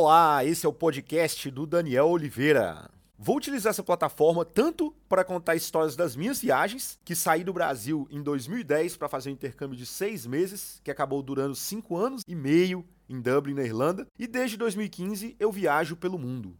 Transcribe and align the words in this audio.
Olá, 0.00 0.44
esse 0.44 0.64
é 0.64 0.68
o 0.68 0.72
podcast 0.72 1.50
do 1.50 1.66
Daniel 1.66 2.06
Oliveira. 2.06 2.88
Vou 3.18 3.36
utilizar 3.36 3.70
essa 3.70 3.82
plataforma 3.82 4.44
tanto 4.44 4.94
para 5.08 5.24
contar 5.24 5.56
histórias 5.56 5.96
das 5.96 6.14
minhas 6.14 6.40
viagens, 6.40 7.00
que 7.04 7.16
saí 7.16 7.42
do 7.42 7.52
Brasil 7.52 8.06
em 8.08 8.22
2010 8.22 8.96
para 8.96 9.08
fazer 9.08 9.30
um 9.30 9.32
intercâmbio 9.32 9.76
de 9.76 9.84
seis 9.84 10.24
meses, 10.24 10.80
que 10.84 10.90
acabou 10.92 11.20
durando 11.20 11.56
cinco 11.56 11.96
anos 11.96 12.22
e 12.28 12.36
meio 12.36 12.86
em 13.08 13.20
Dublin, 13.20 13.54
na 13.54 13.64
Irlanda, 13.64 14.06
e 14.16 14.28
desde 14.28 14.56
2015 14.56 15.34
eu 15.36 15.50
viajo 15.50 15.96
pelo 15.96 16.16
mundo. 16.16 16.56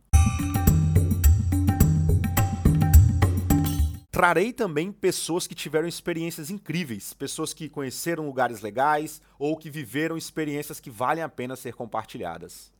Trarei 4.18 4.52
também 4.52 4.90
pessoas 4.90 5.46
que 5.46 5.54
tiveram 5.54 5.86
experiências 5.86 6.50
incríveis, 6.50 7.12
pessoas 7.12 7.54
que 7.54 7.68
conheceram 7.68 8.26
lugares 8.26 8.60
legais 8.62 9.22
ou 9.38 9.56
que 9.56 9.70
viveram 9.70 10.16
experiências 10.16 10.80
que 10.80 10.90
valem 10.90 11.22
a 11.22 11.28
pena 11.28 11.54
ser 11.54 11.74
compartilhadas. 11.74 12.72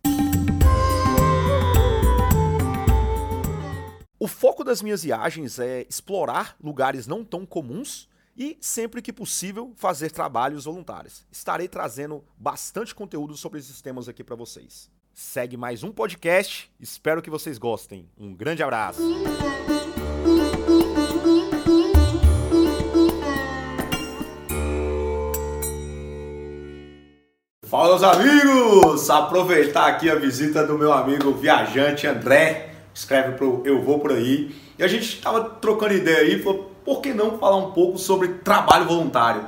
O 4.21 4.27
foco 4.27 4.65
das 4.65 4.83
minhas 4.83 5.03
viagens 5.03 5.59
é 5.59 5.87
explorar 5.89 6.57
lugares 6.62 7.07
não 7.07 7.25
tão 7.25 7.47
comuns 7.47 8.09
e, 8.37 8.59
sempre 8.61 9.01
que 9.01 9.12
possível, 9.12 9.73
fazer 9.77 10.11
trabalhos 10.11 10.65
voluntários. 10.65 11.27
Estarei 11.31 11.69
trazendo 11.69 12.25
bastante 12.37 12.95
conteúdo 12.95 13.37
sobre 13.37 13.59
esses 13.59 13.81
temas 13.81 14.09
aqui 14.09 14.23
para 14.23 14.37
vocês. 14.37 14.91
Segue 15.12 15.57
mais 15.57 15.83
um 15.83 15.91
podcast, 15.91 16.71
espero 16.79 17.23
que 17.23 17.31
vocês 17.31 17.59
gostem. 17.59 18.09
Um 18.17 18.34
grande 18.34 18.62
abraço! 18.62 19.03
Fala, 27.70 27.88
meus 27.88 28.02
amigos! 28.02 29.11
Aproveitar 29.11 29.88
aqui 29.88 30.08
a 30.08 30.14
visita 30.14 30.66
do 30.66 30.78
meu 30.78 30.91
amigo 30.91 31.33
viajante 31.34 32.06
André, 32.06 32.70
escreve 32.94 33.33
pro 33.33 33.60
Eu 33.62 33.83
Vou 33.83 33.98
Por 33.98 34.12
Aí. 34.12 34.55
E 34.78 34.83
a 34.83 34.88
gente 34.88 35.16
estava 35.16 35.44
trocando 35.44 35.92
ideia 35.92 36.20
aí, 36.20 36.42
falou, 36.42 36.72
por 36.83 37.02
que 37.02 37.12
não 37.12 37.38
falar 37.38 37.58
um 37.58 37.72
pouco 37.72 37.98
sobre 37.98 38.28
trabalho 38.28 38.86
voluntário? 38.86 39.42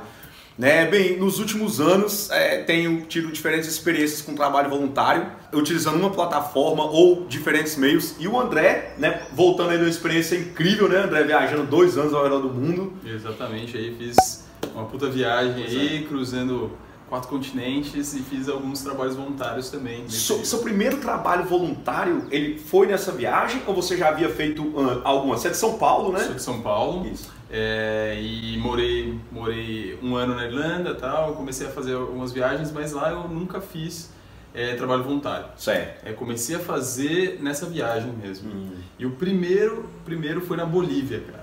Né? 0.55 0.85
Bem, 0.85 1.17
nos 1.17 1.39
últimos 1.39 1.81
anos 1.81 2.29
é, 2.29 2.61
tenho 2.61 3.07
tido 3.07 3.31
diferentes 3.31 3.67
experiências 3.67 4.21
com 4.21 4.35
trabalho 4.35 4.69
voluntário, 4.69 5.25
utilizando 5.51 5.95
uma 5.95 6.11
plataforma 6.11 6.85
ou 6.85 7.25
diferentes 7.25 7.75
meios. 7.75 8.13
E 8.19 8.27
o 8.27 8.39
André, 8.39 8.93
né, 8.99 9.23
voltando 9.33 9.71
aí 9.71 9.77
de 9.77 9.85
uma 9.85 9.89
experiência 9.89 10.35
incrível, 10.35 10.87
né, 10.87 10.97
André, 10.97 11.23
viajando 11.23 11.63
dois 11.63 11.97
anos 11.97 12.13
ao 12.13 12.21
redor 12.21 12.41
do 12.41 12.49
mundo. 12.49 12.93
Exatamente, 13.03 13.75
aí 13.75 13.95
fiz 13.97 14.45
uma 14.75 14.85
puta 14.85 15.09
viagem 15.09 15.63
aí, 15.63 16.03
é. 16.03 16.07
cruzando 16.07 16.69
quatro 17.11 17.27
continentes 17.27 18.13
e 18.13 18.21
fiz 18.21 18.47
alguns 18.47 18.81
trabalhos 18.81 19.17
voluntários 19.17 19.69
também. 19.69 20.07
So, 20.07 20.45
seu 20.45 20.59
primeiro 20.59 21.01
trabalho 21.01 21.43
voluntário, 21.43 22.25
ele 22.31 22.57
foi 22.57 22.87
nessa 22.87 23.11
viagem 23.11 23.61
ou 23.67 23.75
você 23.75 23.97
já 23.97 24.07
havia 24.07 24.29
feito 24.29 24.63
uh, 24.63 25.01
alguma? 25.03 25.37
Você 25.37 25.49
é 25.49 25.51
de 25.51 25.57
São 25.57 25.77
Paulo, 25.77 26.13
né? 26.13 26.19
Sou 26.19 26.35
de 26.35 26.41
São 26.41 26.61
Paulo. 26.61 27.05
Isso. 27.05 27.29
É, 27.49 28.17
e 28.17 28.57
morei, 28.59 29.19
morei 29.29 29.99
um 30.01 30.15
ano 30.15 30.35
na 30.35 30.45
Irlanda 30.45 30.95
tal, 30.95 31.33
comecei 31.33 31.67
a 31.67 31.69
fazer 31.69 31.95
algumas 31.95 32.31
viagens, 32.31 32.71
mas 32.71 32.93
lá 32.93 33.11
eu 33.11 33.27
nunca 33.27 33.59
fiz 33.59 34.09
é, 34.53 34.75
trabalho 34.75 35.03
voluntário. 35.03 35.47
Certo. 35.57 36.07
É, 36.07 36.13
comecei 36.13 36.55
a 36.55 36.59
fazer 36.59 37.39
nessa 37.41 37.65
viagem 37.65 38.13
mesmo. 38.13 38.53
Hum. 38.53 38.69
E 38.97 39.05
o 39.05 39.11
primeiro, 39.11 39.89
primeiro 40.05 40.39
foi 40.39 40.55
na 40.55 40.65
Bolívia, 40.65 41.21
cara. 41.29 41.41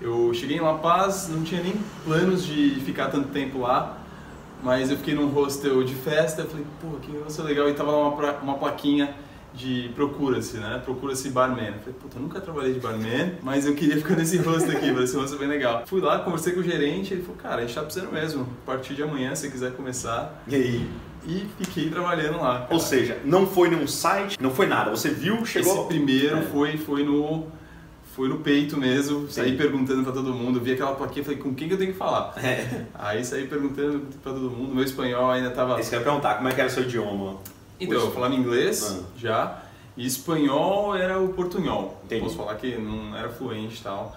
Eu 0.00 0.32
cheguei 0.32 0.58
em 0.58 0.60
La 0.60 0.74
Paz, 0.74 1.28
não 1.28 1.42
tinha 1.42 1.60
nem 1.60 1.74
planos 2.04 2.46
de 2.46 2.80
ficar 2.84 3.08
tanto 3.08 3.30
tempo 3.30 3.58
lá, 3.58 3.97
mas 4.62 4.90
eu 4.90 4.96
fiquei 4.96 5.14
num 5.14 5.28
hostel 5.28 5.82
de 5.82 5.94
festa, 5.94 6.42
eu 6.42 6.48
falei, 6.48 6.66
pô, 6.80 6.88
que 7.00 7.10
negócio 7.10 7.44
legal, 7.44 7.68
e 7.68 7.74
tava 7.74 7.92
lá 7.92 8.08
uma, 8.08 8.32
uma 8.38 8.54
plaquinha 8.54 9.14
de 9.54 9.90
procura-se, 9.94 10.58
né? 10.58 10.80
Procura-se 10.84 11.30
barman. 11.30 11.66
Eu 11.66 11.78
falei, 11.80 11.94
puta, 12.00 12.16
eu 12.16 12.22
nunca 12.22 12.40
trabalhei 12.40 12.74
de 12.74 12.80
barman, 12.80 13.34
mas 13.42 13.66
eu 13.66 13.74
queria 13.74 13.96
ficar 13.96 14.14
nesse 14.14 14.36
hostel 14.38 14.76
aqui, 14.76 14.88
esse 14.88 15.16
hostel 15.16 15.38
bem 15.38 15.48
legal. 15.48 15.84
Fui 15.86 16.00
lá, 16.00 16.18
conversei 16.20 16.52
com 16.52 16.60
o 16.60 16.62
gerente, 16.62 17.14
ele 17.14 17.22
falou, 17.22 17.36
cara, 17.36 17.56
a 17.56 17.60
gente 17.62 17.74
tá 17.74 17.82
precisando 17.82 18.12
mesmo, 18.12 18.42
a 18.42 18.66
partir 18.66 18.94
de 18.94 19.02
amanhã, 19.02 19.34
se 19.34 19.50
quiser 19.50 19.72
começar. 19.72 20.42
E 20.46 20.54
aí? 20.54 20.88
E 21.26 21.46
fiquei 21.58 21.90
trabalhando 21.90 22.38
lá. 22.38 22.60
Cara. 22.60 22.68
Ou 22.74 22.80
seja, 22.80 23.18
não 23.24 23.46
foi 23.46 23.68
num 23.68 23.86
site, 23.86 24.38
não 24.40 24.50
foi 24.50 24.66
nada, 24.66 24.90
você 24.90 25.10
viu, 25.10 25.44
chegou... 25.44 25.80
Esse 25.80 25.88
primeiro 25.88 26.38
é. 26.38 26.42
foi, 26.42 26.76
foi 26.76 27.02
no 27.04 27.46
foi 28.18 28.28
no 28.28 28.38
peito 28.38 28.76
mesmo, 28.76 29.30
saí 29.30 29.56
perguntando 29.56 30.02
para 30.02 30.10
todo 30.10 30.34
mundo, 30.34 30.58
vi 30.58 30.72
aquela 30.72 30.96
plaquinha, 30.96 31.24
falei, 31.24 31.38
com 31.38 31.54
quem 31.54 31.68
que 31.68 31.74
eu 31.74 31.78
tenho 31.78 31.92
que 31.92 31.98
falar? 31.98 32.34
É. 32.36 32.84
Aí 32.92 33.24
saí 33.24 33.46
perguntando 33.46 34.08
para 34.20 34.32
todo 34.32 34.50
mundo, 34.50 34.74
meu 34.74 34.82
espanhol 34.82 35.30
ainda 35.30 35.50
tava... 35.50 35.78
Esse 35.78 35.88
que 35.88 35.94
eu 35.94 36.00
ia 36.00 36.04
perguntar, 36.04 36.34
como 36.34 36.48
é 36.48 36.52
que 36.52 36.60
era 36.60 36.68
o 36.68 36.72
seu 36.72 36.82
idioma? 36.82 37.36
Então, 37.78 37.96
eu 37.96 38.10
falava 38.10 38.34
inglês 38.34 38.82
ah. 39.00 39.04
já, 39.16 39.62
e 39.96 40.04
espanhol 40.04 40.96
era 40.96 41.20
o 41.20 41.28
portunhol. 41.28 42.02
Entendi. 42.04 42.22
Posso 42.22 42.36
falar 42.36 42.56
que 42.56 42.76
não 42.76 43.16
era 43.16 43.28
fluente 43.28 43.78
e 43.78 43.84
tal, 43.84 44.16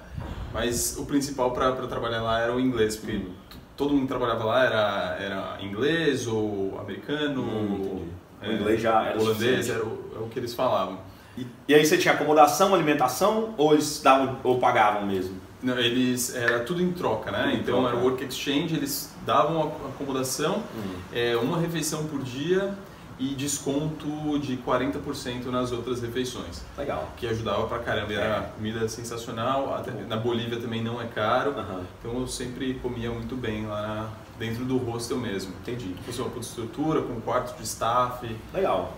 mas 0.52 0.98
o 0.98 1.06
principal 1.06 1.52
para 1.52 1.72
trabalhar 1.86 2.24
lá 2.24 2.40
era 2.40 2.56
o 2.56 2.60
inglês, 2.60 2.96
porque 2.96 3.18
hum. 3.18 3.30
todo 3.78 3.92
mundo 3.92 4.02
que 4.02 4.08
trabalhava 4.08 4.44
lá 4.46 4.66
era, 4.66 5.18
era 5.20 5.58
inglês 5.62 6.26
ou 6.26 6.80
americano, 6.80 7.44
hum, 7.44 8.02
ou, 8.42 8.50
o 8.50 8.52
inglês 8.52 8.82
já 8.82 9.04
era 9.04 9.22
holandês, 9.22 9.70
era 9.70 9.86
o, 9.86 10.10
era 10.12 10.22
é 10.22 10.26
o 10.26 10.28
que 10.28 10.40
eles 10.40 10.56
falavam. 10.56 11.11
E, 11.38 11.48
e, 11.68 11.74
aí 11.74 11.86
você 11.86 11.98
tinha 11.98 12.14
acomodação, 12.14 12.74
alimentação 12.74 13.54
ou 13.58 13.74
eles 13.74 14.02
davam 14.02 14.38
ou 14.44 14.60
pagavam 14.60 15.06
mesmo? 15.06 15.36
Não, 15.64 15.78
eles 15.78 16.36
era 16.36 16.60
tudo 16.62 16.82
em 16.82 16.92
troca, 16.92 17.32
né? 17.32 17.44
Tudo 17.44 17.56
então 17.62 17.82
troca. 17.82 17.90
era 17.90 17.98
o 17.98 18.04
work 18.04 18.24
exchange, 18.26 18.76
eles 18.76 19.14
davam 19.26 19.72
acomodação, 19.88 20.64
hum. 20.76 21.00
é, 21.14 21.38
uma 21.38 21.60
refeição 21.60 22.06
por 22.08 22.22
dia 22.24 22.74
e 23.20 23.36
desconto 23.36 24.40
de 24.40 24.58
40% 24.58 25.46
nas 25.46 25.72
outras 25.72 26.02
refeições. 26.02 26.64
Legal. 26.76 27.08
Que 27.16 27.28
ajudava 27.28 27.68
pra 27.68 27.78
caramba. 27.78 28.12
Era 28.12 28.38
é. 28.38 28.52
comida 28.56 28.90
sensacional. 28.90 29.76
Até, 29.76 29.92
na 29.92 30.18
Bolívia 30.18 30.60
também 30.60 30.84
não 30.84 31.00
é 31.00 31.06
caro. 31.06 31.52
Uhum. 31.52 31.84
Então 32.00 32.20
eu 32.20 32.28
sempre 32.28 32.74
comia 32.82 33.12
muito 33.12 33.36
bem 33.36 33.68
lá 33.68 33.82
na, 33.82 34.10
dentro 34.40 34.66
do 34.66 34.78
hostel 34.78 35.18
mesmo. 35.18 35.54
Entendi. 35.62 35.94
Fosse 36.04 36.20
uma 36.20 36.32
puta 36.32 36.48
estrutura, 36.48 37.04
com 37.04 37.22
quarto 37.22 37.56
de 37.56 37.64
staff. 37.64 38.28
Legal. 38.52 38.98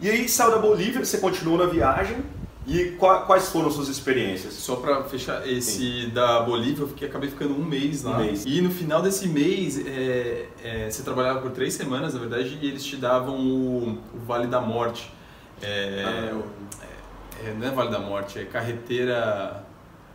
E 0.00 0.08
aí 0.08 0.28
saiu 0.28 0.52
da 0.52 0.58
Bolívia, 0.58 1.04
você 1.04 1.18
continuou 1.18 1.58
na 1.58 1.66
viagem. 1.66 2.16
E 2.66 2.96
quais 2.98 3.48
foram 3.48 3.70
suas 3.70 3.88
experiências? 3.88 4.54
Só 4.54 4.76
para 4.76 5.02
fechar 5.04 5.46
esse 5.48 6.04
Sim. 6.04 6.10
da 6.10 6.40
Bolívia, 6.40 6.82
eu 6.82 6.88
fiquei, 6.88 7.08
acabei 7.08 7.28
ficando 7.28 7.54
um 7.54 7.64
mês 7.64 8.04
lá. 8.04 8.18
Um 8.18 8.24
mês. 8.24 8.44
E 8.46 8.60
no 8.60 8.70
final 8.70 9.02
desse 9.02 9.28
mês, 9.28 9.84
é, 9.84 10.46
é, 10.62 10.90
você 10.90 11.02
trabalhava 11.02 11.40
por 11.40 11.50
três 11.50 11.74
semanas, 11.74 12.14
na 12.14 12.20
verdade, 12.20 12.58
e 12.62 12.68
eles 12.68 12.84
te 12.84 12.96
davam 12.96 13.36
o, 13.38 13.98
o 14.14 14.18
Vale 14.26 14.46
da 14.46 14.60
Morte. 14.60 15.12
É, 15.60 16.04
ah. 16.06 16.40
É, 17.42 17.48
é, 17.48 17.54
não 17.54 17.66
é 17.66 17.70
Vale 17.70 17.90
da 17.90 17.98
Morte, 17.98 18.38
é 18.38 18.44
carreteira. 18.44 19.64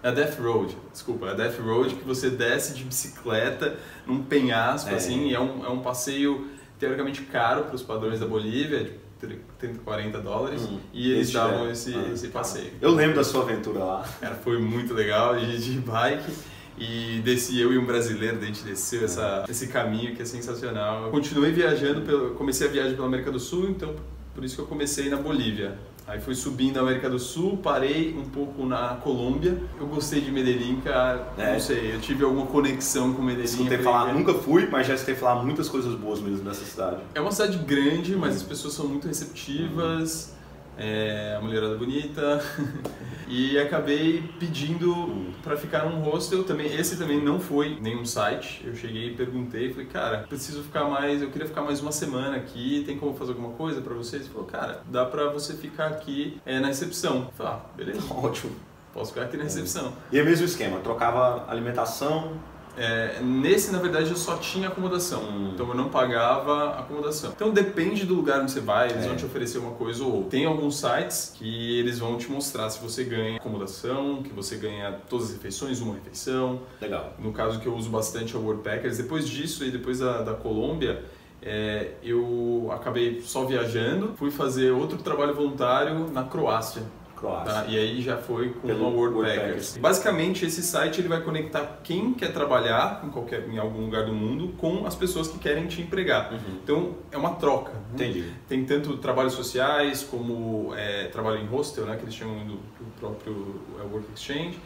É 0.02 0.10
a 0.10 0.12
Death 0.12 0.40
Road, 0.40 0.78
desculpa, 0.94 1.26
é 1.26 1.32
a 1.32 1.34
Death 1.34 1.60
Road 1.60 1.96
que 1.96 2.04
você 2.04 2.30
desce 2.30 2.76
de 2.76 2.84
bicicleta 2.84 3.76
num 4.06 4.22
penhasco, 4.24 4.92
é. 4.92 4.96
assim, 4.96 5.30
e 5.30 5.34
é 5.34 5.40
um, 5.40 5.66
é 5.66 5.70
um 5.70 5.80
passeio 5.80 6.48
teoricamente 6.78 7.24
caro 7.24 7.64
para 7.64 7.76
os 7.76 7.82
padrões 7.82 8.20
da 8.20 8.28
Bolívia, 8.28 8.94
30, 9.20 9.80
40 9.84 10.20
dólares 10.20 10.62
hum, 10.64 10.80
e 10.94 11.12
eles 11.12 11.32
davam 11.32 11.70
esse, 11.70 11.94
ah, 11.94 12.10
esse 12.14 12.28
passeio. 12.28 12.72
Eu 12.82 12.92
lembro 12.92 13.16
da 13.16 13.24
sua 13.24 13.44
aventura 13.44 13.84
lá. 13.84 14.10
Cara, 14.20 14.36
foi 14.36 14.60
muito 14.60 14.94
legal 14.94 15.38
de, 15.38 15.58
de 15.58 15.80
bike 15.80 16.32
e 16.78 17.22
desci 17.24 17.60
eu 17.60 17.72
e 17.72 17.78
um 17.78 17.86
brasileiro, 17.86 18.38
a 18.38 18.46
gente 18.46 18.64
desceu 18.64 19.06
essa, 19.06 19.46
esse 19.48 19.68
caminho 19.68 20.16
que 20.16 20.22
é 20.22 20.26
sensacional. 20.26 21.10
Continuei 21.10 21.52
viajando, 21.52 22.02
pelo, 22.02 22.36
comecei 22.36 22.68
a 22.68 22.70
viagem 22.70 22.96
pela 22.96 23.08
América 23.08 23.32
do 23.32 23.40
Sul, 23.40 23.70
então 23.70 23.96
por 24.34 24.44
isso 24.44 24.56
que 24.56 24.62
eu 24.62 24.68
comecei 24.68 25.10
na 25.10 25.18
Bolívia. 25.18 25.78
Aí 26.08 26.22
fui 26.22 26.36
subindo 26.36 26.78
a 26.78 26.82
América 26.82 27.10
do 27.10 27.18
Sul, 27.18 27.58
parei 27.58 28.16
um 28.16 28.30
pouco 28.30 28.64
na 28.66 28.90
Colômbia. 28.96 29.58
Eu 29.80 29.88
gostei 29.88 30.22
de 30.22 30.32
Medellín, 30.32 30.80
cara. 30.82 31.28
É. 31.36 31.54
Não 31.54 31.60
sei, 31.60 31.96
eu 31.96 32.00
tive 32.00 32.24
alguma 32.24 32.46
conexão 32.46 33.12
com 33.14 33.24
Medellín. 33.24 33.46
Escutei 33.46 33.80
falar, 33.80 34.14
nunca 34.14 34.34
fui, 34.36 34.68
mas 34.68 34.86
já 34.86 34.94
escutei 34.94 35.16
falar 35.16 35.44
muitas 35.44 35.68
coisas 35.68 35.96
boas 35.96 36.20
mesmo 36.20 36.44
dessa 36.44 36.64
cidade. 36.64 36.98
É 37.16 37.22
uma 37.22 37.32
cidade 37.32 37.58
grande, 37.58 38.16
mas 38.16 38.36
as 38.36 38.44
pessoas 38.44 38.76
são 38.76 38.88
muito 38.88 39.08
receptivas 39.08 40.35
é, 40.78 41.36
a 41.38 41.42
mulherada 41.42 41.76
bonita. 41.76 42.42
E 43.28 43.58
acabei 43.58 44.24
pedindo 44.40 45.34
para 45.44 45.58
ficar 45.58 45.86
num 45.86 46.00
hostel. 46.02 46.44
Também 46.44 46.68
esse 46.76 46.98
também 46.98 47.24
não 47.24 47.40
foi 47.40 47.78
nenhum 47.82 48.06
site. 48.06 48.64
Eu 48.66 48.76
cheguei 48.76 49.10
e 49.10 49.16
perguntei 49.16 49.72
falei 49.72 49.88
cara 49.88 50.20
preciso 50.30 50.62
ficar 50.64 50.86
mais 50.86 51.22
eu 51.22 51.32
queria 51.32 51.48
ficar 51.48 51.62
mais 51.62 51.82
uma 51.82 51.92
semana 51.92 52.38
aqui. 52.38 52.84
Tem 52.86 52.98
como 52.98 53.16
fazer 53.16 53.32
alguma 53.32 53.54
coisa 53.54 53.82
para 53.82 53.94
vocês? 53.94 54.24
Ele 54.24 54.32
falou 54.32 54.48
cara 54.48 54.82
dá 54.90 55.06
para 55.06 55.30
você 55.30 55.54
ficar 55.54 55.88
aqui 55.88 56.40
é, 56.46 56.60
na 56.60 56.68
recepção. 56.68 57.16
Eu 57.16 57.32
falei 57.32 57.54
ah 57.54 57.66
beleza. 57.76 58.02
Ótimo. 58.14 58.52
Posso 58.94 59.12
ficar 59.12 59.26
aqui 59.26 59.36
na 59.36 59.44
recepção. 59.44 59.92
E 60.12 60.20
é 60.20 60.22
o 60.22 60.26
mesmo 60.26 60.46
esquema 60.46 60.80
trocava 60.80 61.46
alimentação 61.50 62.34
é, 62.78 63.20
nesse, 63.22 63.72
na 63.72 63.80
verdade, 63.80 64.10
eu 64.10 64.18
só 64.18 64.38
tinha 64.38 64.68
acomodação, 64.68 65.24
hum. 65.24 65.52
então 65.54 65.68
eu 65.70 65.76
não 65.76 65.90
pagava 65.90 66.80
acomodação. 66.80 67.32
Então 67.36 67.52
depende 67.52 68.06
do 68.06 68.14
lugar 68.14 68.42
onde 68.42 68.52
você 68.52 68.60
vai, 68.60 68.90
eles 68.90 69.06
é. 69.06 69.08
vão 69.08 69.16
te 69.16 69.26
oferecer 69.26 69.58
uma 69.58 69.72
coisa 69.72 70.04
ou 70.04 70.14
outra. 70.14 70.30
Tem 70.32 70.46
alguns 70.46 70.80
sites 70.80 71.34
que 71.36 71.80
eles 71.80 72.00
vão 72.00 72.18
te 72.18 72.30
mostrar 72.32 72.70
se 72.70 72.82
você 72.82 73.04
ganha 73.04 73.38
acomodação, 73.38 74.22
que 74.22 74.34
você 74.34 74.58
ganha 74.58 75.00
todas 75.10 75.28
as 75.28 75.34
refeições, 75.34 75.80
uma 75.80 75.94
refeição. 75.96 76.62
Legal. 76.82 77.14
No 77.20 77.32
caso 77.32 77.60
que 77.60 77.68
eu 77.68 77.76
uso 77.76 77.90
bastante 77.90 78.36
é 78.36 78.38
o 78.38 78.42
Worldpackers. 78.42 78.98
Depois 78.98 79.28
disso 79.28 79.64
e 79.64 79.72
depois 79.72 80.00
da, 80.00 80.22
da 80.22 80.34
Colômbia, 80.34 81.04
é, 81.42 81.92
eu 82.04 82.70
acabei 82.72 83.22
só 83.22 83.46
viajando, 83.46 84.14
fui 84.18 84.32
fazer 84.32 84.72
outro 84.72 84.98
trabalho 84.98 85.34
voluntário 85.34 86.10
na 86.12 86.24
Croácia. 86.24 86.84
Croácia. 87.26 87.54
Tá? 87.54 87.66
E 87.68 87.78
aí 87.78 88.02
já 88.02 88.18
foi 88.18 88.50
com 88.50 88.68
Pelo 88.68 88.90
World 88.90 89.22
Packers. 89.22 89.78
Basicamente, 89.78 90.46
esse 90.46 90.62
site 90.62 91.02
ele 91.02 91.08
vai 91.08 91.22
conectar 91.22 91.80
quem 91.84 92.14
quer 92.14 92.32
trabalhar 92.32 93.02
em, 93.04 93.10
qualquer, 93.10 93.48
em 93.50 93.58
algum 93.58 93.82
lugar 93.82 94.06
do 94.06 94.14
mundo 94.14 94.54
com 94.58 94.86
as 94.86 94.96
pessoas 94.96 95.28
que 95.28 95.40
querem 95.40 95.68
te 95.68 95.82
empregar. 95.82 96.32
Uhum. 96.32 96.40
Então, 96.64 96.96
é 97.12 97.18
uma 97.18 97.36
troca. 97.36 97.74
Né? 97.74 97.80
Entendi. 97.94 98.34
Tem 98.48 98.64
tanto 98.64 98.98
trabalhos 98.98 99.34
sociais 99.34 100.04
como 100.04 100.74
é, 100.76 101.08
trabalho 101.08 101.42
em 101.42 101.46
hostel, 101.46 101.86
né, 101.86 101.96
que 101.96 102.04
eles 102.04 102.14
chamam 102.14 102.46
do, 102.46 102.56
do 102.56 102.92
próprio 103.00 103.62
é, 103.80 103.84
Work 103.84 104.08
Exchange. 104.16 104.60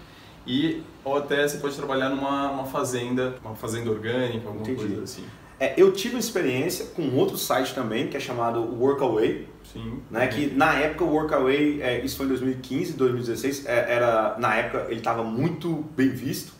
E 0.47 0.81
ou 1.03 1.17
até 1.17 1.47
você 1.47 1.57
pode 1.57 1.75
trabalhar 1.75 2.09
numa 2.09 2.51
uma 2.51 2.65
fazenda, 2.65 3.35
uma 3.43 3.55
fazenda 3.55 3.91
orgânica, 3.91 4.47
alguma 4.47 4.63
Entendi. 4.63 4.87
coisa 4.87 5.03
assim. 5.03 5.25
É, 5.59 5.73
eu 5.75 5.91
tive 5.91 6.15
uma 6.15 6.19
experiência 6.19 6.85
com 6.95 7.15
outro 7.15 7.37
site 7.37 7.75
também, 7.75 8.07
que 8.07 8.15
é 8.15 8.19
chamado 8.19 8.61
Workaway. 8.61 9.47
Sim. 9.73 9.99
Né, 10.09 10.25
que 10.27 10.47
na 10.47 10.73
época 10.75 11.03
o 11.03 11.11
Workaway, 11.11 11.81
é, 11.81 12.03
isso 12.03 12.17
foi 12.17 12.25
em 12.25 12.29
2015, 12.29 12.93
2016, 12.93 13.65
é, 13.67 13.93
era, 13.93 14.35
na 14.39 14.55
época 14.55 14.87
ele 14.89 14.99
estava 14.99 15.23
muito 15.23 15.85
bem 15.95 16.09
visto. 16.09 16.53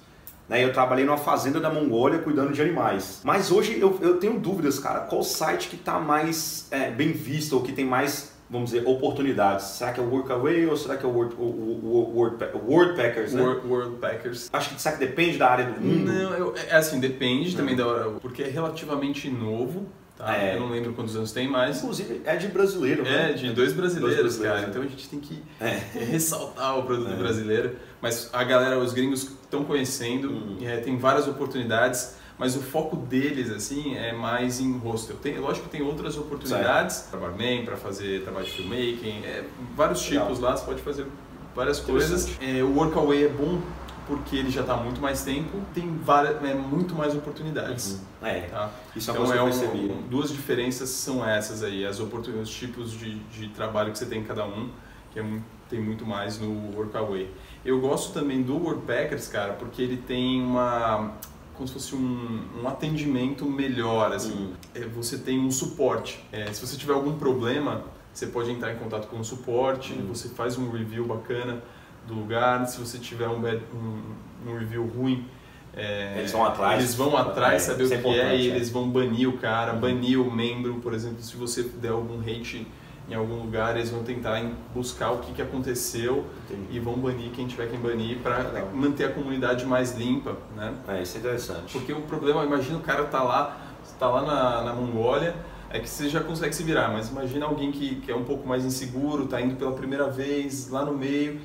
Né, 0.48 0.64
eu 0.64 0.74
trabalhei 0.74 1.06
numa 1.06 1.18
fazenda 1.18 1.60
da 1.60 1.72
Mongólia 1.72 2.20
cuidando 2.20 2.52
de 2.52 2.62
animais. 2.62 3.22
Mas 3.24 3.52
hoje 3.52 3.80
eu, 3.80 3.98
eu 4.02 4.18
tenho 4.18 4.40
dúvidas, 4.40 4.78
cara. 4.80 5.02
Qual 5.02 5.24
site 5.24 5.70
que 5.70 5.76
está 5.76 6.00
mais 6.00 6.68
é, 6.70 6.92
bem 6.92 7.12
visto 7.12 7.54
ou 7.54 7.62
que 7.62 7.72
tem 7.72 7.86
mais 7.86 8.34
vamos 8.50 8.72
dizer, 8.72 8.88
oportunidades. 8.88 9.66
Será 9.66 9.94
que 9.94 10.00
é 10.00 10.04
o 10.04 10.10
Workaway 10.10 10.66
ou 10.66 10.76
será 10.76 10.98
que 10.98 11.06
é 11.06 11.10
o 11.10 11.12
Word, 11.12 11.36
o, 11.38 11.44
o, 11.44 12.12
Word, 12.16 12.44
Word 12.68 12.96
Packers, 12.96 13.34
né? 13.34 13.42
Word 13.42 13.98
Packers. 13.98 14.50
Acho 14.52 14.76
que 14.76 14.82
será 14.82 14.98
que 14.98 15.06
depende 15.06 15.38
da 15.38 15.50
área 15.50 15.66
do 15.66 15.80
mundo? 15.80 16.12
Não, 16.12 16.34
eu, 16.34 16.56
é 16.56 16.76
assim, 16.76 17.00
depende 17.00 17.56
também 17.56 17.76
da 17.76 17.86
hora, 17.86 18.10
porque 18.22 18.44
é 18.44 18.48
relativamente 18.48 19.30
novo. 19.30 19.88
Tá? 20.18 20.36
É. 20.36 20.56
Eu 20.56 20.60
não 20.60 20.70
lembro 20.70 20.92
quantos 20.92 21.16
anos 21.16 21.32
tem, 21.32 21.48
mas. 21.48 21.78
Inclusive 21.78 22.22
é 22.26 22.36
de 22.36 22.48
brasileiro, 22.50 23.04
né? 23.04 23.32
É, 23.32 23.34
de 23.34 23.54
dois 23.54 23.72
brasileiros, 23.72 24.16
dois 24.16 24.38
brasileiros 24.38 24.38
cara. 24.38 24.62
Né? 24.62 24.68
Então 24.70 24.82
a 24.82 24.86
gente 24.86 25.08
tem 25.08 25.20
que 25.20 25.42
é. 25.62 25.80
ressaltar 26.12 26.78
o 26.78 26.84
produto 26.84 27.14
é. 27.14 27.16
brasileiro. 27.16 27.78
Mas 28.02 28.30
a 28.34 28.44
galera, 28.44 28.78
os 28.78 28.92
gringos 28.92 29.24
estão 29.24 29.64
conhecendo, 29.64 30.30
hum. 30.30 30.58
é, 30.62 30.78
tem 30.78 30.98
várias 30.98 31.26
oportunidades 31.26 32.16
mas 32.40 32.56
o 32.56 32.62
foco 32.62 32.96
deles 32.96 33.52
assim 33.52 33.96
é 33.96 34.14
mais 34.14 34.62
em 34.62 34.78
hostel. 34.78 35.18
Tem, 35.18 35.38
lógico 35.38 35.66
que 35.66 35.78
tem 35.78 35.86
outras 35.86 36.18
oportunidades 36.18 37.08
para 37.12 37.20
barman, 37.20 37.66
para 37.66 37.76
fazer 37.76 38.24
trabalho 38.24 38.46
de 38.46 38.54
filmmaking, 38.54 39.26
é, 39.26 39.44
vários 39.76 40.02
tipos 40.02 40.38
Legal. 40.38 40.52
lá, 40.52 40.58
você 40.58 40.66
pode 40.66 40.82
fazer 40.82 41.06
várias 41.54 41.82
coisas. 41.82 42.32
É, 42.40 42.64
o 42.64 42.74
Workaway 42.74 43.26
é 43.26 43.28
bom 43.28 43.60
porque 44.08 44.38
ele 44.38 44.50
já 44.50 44.62
está 44.62 44.76
muito 44.76 45.00
mais 45.00 45.22
tempo, 45.22 45.60
tem 45.74 45.98
várias, 45.98 46.42
é, 46.44 46.56
muito 46.56 46.96
mais 46.96 47.14
oportunidades. 47.14 48.00
Uhum. 48.22 48.28
É, 48.28 48.42
tá? 48.42 48.72
isso 48.96 49.12
é 49.12 49.14
então, 49.14 49.34
é 49.34 49.44
um, 49.44 50.02
duas 50.10 50.32
diferenças 50.32 50.90
são 50.90 51.24
essas 51.24 51.62
aí, 51.62 51.86
as 51.86 52.00
oportunidades, 52.00 52.50
os 52.50 52.58
tipos 52.58 52.92
de, 52.92 53.20
de 53.20 53.50
trabalho 53.50 53.92
que 53.92 54.00
você 54.00 54.06
tem 54.06 54.22
em 54.22 54.24
cada 54.24 54.46
um, 54.46 54.70
que 55.12 55.20
é, 55.20 55.26
tem 55.70 55.80
muito 55.80 56.06
mais 56.06 56.40
no 56.40 56.74
Workaway. 56.76 57.30
Eu 57.64 57.80
gosto 57.82 58.14
também 58.14 58.42
do 58.42 58.58
Workpackers, 58.58 59.28
cara, 59.28 59.54
porque 59.54 59.82
ele 59.82 59.98
tem 59.98 60.42
uma 60.42 61.14
como 61.60 61.68
se 61.68 61.74
fosse 61.74 61.94
um, 61.94 62.40
um 62.64 62.68
atendimento 62.70 63.46
melhor, 63.46 64.14
assim. 64.14 64.32
Hum. 64.32 64.54
É, 64.74 64.86
você 64.86 65.18
tem 65.18 65.38
um 65.38 65.52
suporte. 65.52 66.24
É, 66.32 66.46
se 66.54 66.66
você 66.66 66.78
tiver 66.78 66.94
algum 66.94 67.18
problema, 67.18 67.84
você 68.14 68.28
pode 68.28 68.50
entrar 68.50 68.72
em 68.72 68.78
contato 68.78 69.08
com 69.08 69.20
o 69.20 69.26
suporte, 69.26 69.92
hum. 69.92 70.06
você 70.08 70.30
faz 70.30 70.58
um 70.58 70.72
review 70.72 71.06
bacana 71.06 71.62
do 72.08 72.14
lugar. 72.14 72.66
Se 72.66 72.80
você 72.80 72.98
tiver 72.98 73.28
um, 73.28 73.42
um, 73.46 74.02
um 74.48 74.58
review 74.58 74.88
ruim, 74.88 75.28
é, 75.76 76.16
eles 76.20 76.32
vão 76.32 76.46
atrás, 76.46 76.80
eles 76.80 76.96
vão 76.96 77.18
atrás 77.18 77.56
é, 77.56 77.72
saber 77.72 77.84
o 77.84 77.94
é 77.94 77.98
que 77.98 78.08
é 78.08 78.38
e 78.38 78.48
eles 78.48 78.70
vão 78.70 78.90
banir 78.90 79.28
o 79.28 79.38
cara, 79.38 79.74
uhum. 79.74 79.80
banir 79.82 80.20
o 80.20 80.32
membro, 80.32 80.76
por 80.76 80.94
exemplo, 80.94 81.22
se 81.22 81.36
você 81.36 81.64
der 81.64 81.92
algum 81.92 82.22
hate 82.22 82.66
em 83.10 83.16
algum 83.16 83.38
lugar, 83.38 83.76
eles 83.76 83.90
vão 83.90 84.04
tentar 84.04 84.40
buscar 84.74 85.12
o 85.12 85.18
que, 85.18 85.34
que 85.34 85.42
aconteceu 85.42 86.26
Entendi. 86.46 86.78
e 86.78 86.80
vão 86.80 86.94
banir 86.94 87.32
quem 87.32 87.48
tiver 87.48 87.68
que 87.68 87.76
banir 87.76 88.20
para 88.20 88.66
manter 88.72 89.06
a 89.06 89.12
comunidade 89.12 89.66
mais 89.66 89.98
limpa, 89.98 90.38
né? 90.56 90.76
É, 90.88 91.02
isso 91.02 91.18
é 91.18 91.20
interessante. 91.20 91.74
Porque 91.74 91.92
o 91.92 92.02
problema, 92.02 92.44
imagina 92.44 92.78
o 92.78 92.82
cara 92.82 93.06
tá 93.06 93.24
lá, 93.24 93.58
tá 93.98 94.08
lá 94.08 94.22
na, 94.22 94.62
na 94.64 94.74
Mongólia, 94.74 95.36
é 95.72 95.80
que 95.80 95.90
você 95.90 96.08
já 96.08 96.22
consegue 96.22 96.54
se 96.54 96.64
virar, 96.64 96.90
mas 96.90 97.10
imagina 97.10 97.48
alguém 97.48 97.72
que, 97.72 97.96
que 97.96 98.12
é 98.12 98.16
um 98.16 98.24
pouco 98.24 98.48
mais 98.48 98.64
inseguro, 98.64 99.26
tá 99.26 99.42
indo 99.42 99.56
pela 99.56 99.72
primeira 99.72 100.08
vez 100.08 100.70
lá 100.70 100.86
no 100.86 100.94
meio 100.96 101.42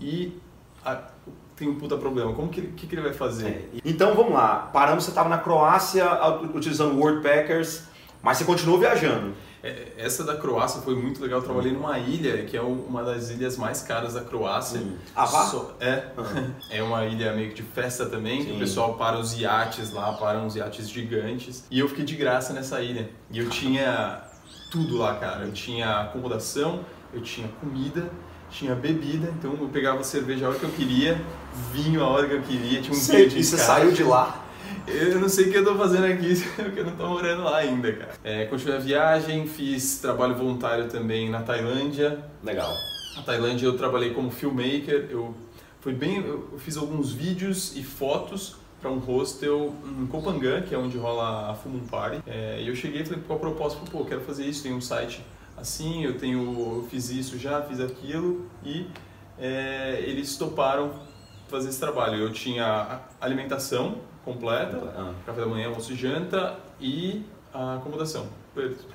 e 0.00 0.40
a, 0.84 1.00
tem 1.56 1.68
um 1.68 1.74
puta 1.74 1.96
problema. 1.96 2.32
Como 2.32 2.48
que, 2.48 2.62
que, 2.62 2.86
que 2.86 2.94
ele 2.94 3.02
vai 3.02 3.12
fazer? 3.12 3.46
É. 3.74 3.80
Então 3.84 4.14
vamos 4.14 4.32
lá, 4.32 4.70
paramos, 4.72 5.02
você 5.02 5.10
estava 5.10 5.28
na 5.28 5.38
Croácia 5.38 6.06
utilizando 6.54 6.96
Packers, 7.20 7.84
mas 8.22 8.38
você 8.38 8.44
continuou 8.44 8.78
viajando. 8.78 9.34
É, 9.68 9.92
essa 9.98 10.24
da 10.24 10.36
Croácia 10.36 10.80
foi 10.80 10.94
muito 10.94 11.20
legal. 11.20 11.40
Eu 11.40 11.44
trabalhei 11.44 11.72
numa 11.72 11.98
ilha 11.98 12.44
que 12.44 12.56
é 12.56 12.62
uma 12.62 13.02
das 13.02 13.30
ilhas 13.30 13.56
mais 13.56 13.82
caras 13.82 14.14
da 14.14 14.22
Croácia. 14.22 14.80
Hum. 14.80 14.96
So, 15.50 15.72
é. 15.80 16.04
Uhum. 16.16 16.50
É 16.70 16.82
uma 16.82 17.04
ilha 17.04 17.34
meio 17.34 17.50
que 17.50 17.56
de 17.56 17.62
festa 17.62 18.06
também, 18.06 18.44
que 18.44 18.52
o 18.52 18.58
pessoal 18.58 18.94
para 18.94 19.18
os 19.18 19.38
iates 19.38 19.92
lá, 19.92 20.12
para 20.12 20.38
uns 20.38 20.56
iates 20.56 20.88
gigantes. 20.88 21.64
E 21.70 21.78
eu 21.78 21.88
fiquei 21.88 22.04
de 22.04 22.14
graça 22.14 22.52
nessa 22.52 22.80
ilha. 22.80 23.10
E 23.30 23.38
eu 23.38 23.48
tinha 23.50 24.22
tudo 24.70 24.96
lá, 24.96 25.14
cara. 25.16 25.44
Eu 25.44 25.52
tinha 25.52 26.00
acomodação, 26.00 26.84
eu 27.12 27.20
tinha 27.20 27.48
comida, 27.60 28.10
tinha 28.50 28.74
bebida, 28.74 29.32
então 29.38 29.56
eu 29.60 29.68
pegava 29.68 30.02
cerveja 30.02 30.46
a 30.46 30.50
hora 30.50 30.58
que 30.58 30.64
eu 30.64 30.70
queria, 30.70 31.20
vinho 31.72 32.02
a 32.02 32.08
hora 32.08 32.26
que 32.26 32.34
eu 32.34 32.42
queria, 32.42 32.80
tinha 32.80 32.96
um 32.96 33.00
Sei, 33.00 33.26
E 33.26 33.44
você 33.44 33.58
saiu 33.58 33.92
de 33.92 34.02
lá? 34.02 34.44
Eu 34.86 35.20
não 35.20 35.28
sei 35.28 35.48
o 35.48 35.50
que 35.50 35.58
eu 35.58 35.64
tô 35.64 35.74
fazendo 35.76 36.06
aqui, 36.06 36.34
porque 36.56 36.80
eu 36.80 36.86
não 36.86 36.96
tô 36.96 37.06
morando 37.08 37.42
lá 37.42 37.58
ainda, 37.58 37.92
cara. 37.92 38.12
É, 38.24 38.46
continuei 38.46 38.76
a 38.76 38.80
viagem, 38.80 39.46
fiz 39.46 39.98
trabalho 39.98 40.34
voluntário 40.34 40.88
também 40.88 41.30
na 41.30 41.42
Tailândia. 41.42 42.18
Legal. 42.42 42.72
Na 43.16 43.22
Tailândia 43.22 43.66
eu 43.66 43.76
trabalhei 43.76 44.14
como 44.14 44.30
filmmaker, 44.30 45.08
eu 45.10 45.34
foi 45.80 45.92
bem, 45.92 46.18
eu 46.18 46.58
fiz 46.58 46.76
alguns 46.76 47.12
vídeos 47.12 47.76
e 47.76 47.82
fotos 47.82 48.56
para 48.80 48.90
um 48.90 48.98
hostel 48.98 49.74
em 50.00 50.06
Kopangan, 50.06 50.62
que 50.62 50.74
é 50.74 50.78
onde 50.78 50.96
rola 50.96 51.50
a 51.50 51.54
Fumum 51.54 51.80
Party. 51.86 52.22
É, 52.26 52.60
e 52.60 52.68
eu 52.68 52.74
cheguei 52.74 53.02
e 53.02 53.04
falei, 53.04 53.22
qual 53.26 53.38
a 53.38 53.40
proposta? 53.40 53.78
Pô, 53.90 54.04
quero 54.04 54.20
fazer 54.20 54.44
isso, 54.44 54.62
tem 54.62 54.72
um 54.72 54.80
site 54.80 55.24
assim, 55.56 56.04
eu 56.04 56.16
tenho, 56.16 56.40
eu 56.40 56.86
fiz 56.88 57.10
isso 57.10 57.38
já, 57.38 57.62
fiz 57.62 57.80
aquilo 57.80 58.46
e 58.64 58.86
é, 59.38 60.02
eles 60.06 60.36
toparam 60.36 60.92
fazer 61.48 61.68
esse 61.70 61.80
trabalho. 61.80 62.16
Eu 62.16 62.32
tinha 62.32 63.00
alimentação 63.20 63.96
completa, 64.24 64.76
ah. 64.96 65.12
café 65.24 65.40
da 65.40 65.46
manhã, 65.46 65.68
almoço 65.68 65.92
e 65.92 65.96
janta 65.96 66.56
e 66.80 67.24
a 67.52 67.74
acomodação, 67.74 68.26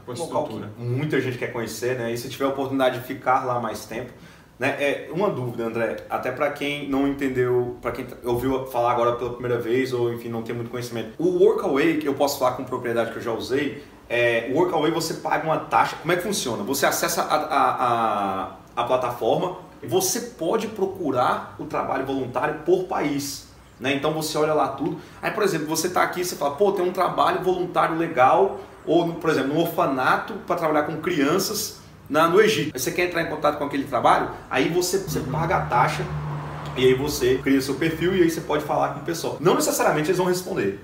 com 0.05 0.11
a 0.11 0.13
estrutura. 0.13 0.69
muita 0.77 1.19
gente 1.19 1.37
quer 1.37 1.51
conhecer, 1.51 1.97
né? 1.97 2.13
E 2.13 2.17
se 2.17 2.29
tiver 2.29 2.45
a 2.45 2.49
oportunidade 2.49 2.99
de 2.99 3.05
ficar 3.05 3.43
lá 3.43 3.59
mais 3.59 3.85
tempo, 3.85 4.13
né? 4.59 4.77
É 4.79 5.09
uma 5.11 5.29
dúvida, 5.29 5.65
André, 5.65 6.05
até 6.09 6.31
para 6.31 6.51
quem 6.51 6.87
não 6.87 7.07
entendeu, 7.07 7.77
para 7.81 7.91
quem 7.91 8.05
ouviu 8.23 8.67
falar 8.67 8.91
agora 8.91 9.13
pela 9.13 9.31
primeira 9.31 9.59
vez 9.59 9.91
ou 9.91 10.13
enfim 10.13 10.29
não 10.29 10.43
tem 10.43 10.55
muito 10.55 10.69
conhecimento. 10.69 11.13
O 11.17 11.43
Workaway, 11.43 11.97
que 11.97 12.07
eu 12.07 12.13
posso 12.13 12.37
falar 12.37 12.51
com 12.51 12.63
propriedade 12.63 13.11
que 13.11 13.17
eu 13.17 13.21
já 13.21 13.33
usei, 13.33 13.83
é, 14.07 14.49
o 14.53 14.57
Workaway 14.57 14.91
você 14.91 15.15
paga 15.15 15.43
uma 15.45 15.57
taxa. 15.57 15.95
Como 15.95 16.11
é 16.11 16.15
que 16.15 16.21
funciona? 16.21 16.63
Você 16.63 16.85
acessa 16.85 17.23
a, 17.23 17.35
a, 17.35 17.87
a, 17.87 18.55
a 18.75 18.83
plataforma, 18.83 19.57
você 19.87 20.19
pode 20.19 20.67
procurar 20.67 21.55
o 21.59 21.65
trabalho 21.65 22.05
voluntário 22.05 22.61
por 22.65 22.85
país. 22.85 23.47
Né? 23.79 23.95
Então 23.95 24.13
você 24.13 24.37
olha 24.37 24.53
lá 24.53 24.69
tudo. 24.69 24.99
Aí, 25.21 25.31
por 25.31 25.43
exemplo, 25.43 25.67
você 25.67 25.87
está 25.87 26.03
aqui 26.03 26.21
e 26.21 26.25
você 26.25 26.35
fala, 26.35 26.55
pô, 26.55 26.71
tem 26.71 26.87
um 26.87 26.91
trabalho 26.91 27.41
voluntário 27.41 27.97
legal, 27.97 28.59
ou, 28.85 29.13
por 29.13 29.29
exemplo, 29.29 29.53
um 29.53 29.59
orfanato 29.59 30.33
para 30.47 30.55
trabalhar 30.55 30.83
com 30.83 30.97
crianças 30.97 31.79
na, 32.09 32.27
no 32.27 32.39
Egito. 32.41 32.71
Aí 32.73 32.79
você 32.79 32.91
quer 32.91 33.07
entrar 33.07 33.21
em 33.21 33.29
contato 33.29 33.57
com 33.57 33.65
aquele 33.65 33.85
trabalho, 33.85 34.29
aí 34.49 34.69
você, 34.69 34.97
você 34.99 35.19
paga 35.21 35.57
a 35.57 35.61
taxa 35.61 36.05
e 36.75 36.85
aí 36.85 36.93
você 36.93 37.39
cria 37.43 37.61
seu 37.61 37.75
perfil 37.75 38.15
e 38.15 38.23
aí 38.23 38.29
você 38.29 38.41
pode 38.41 38.63
falar 38.63 38.93
com 38.93 38.99
o 38.99 39.03
pessoal. 39.03 39.37
Não 39.39 39.55
necessariamente 39.55 40.09
eles 40.09 40.17
vão 40.17 40.27
responder. 40.27 40.79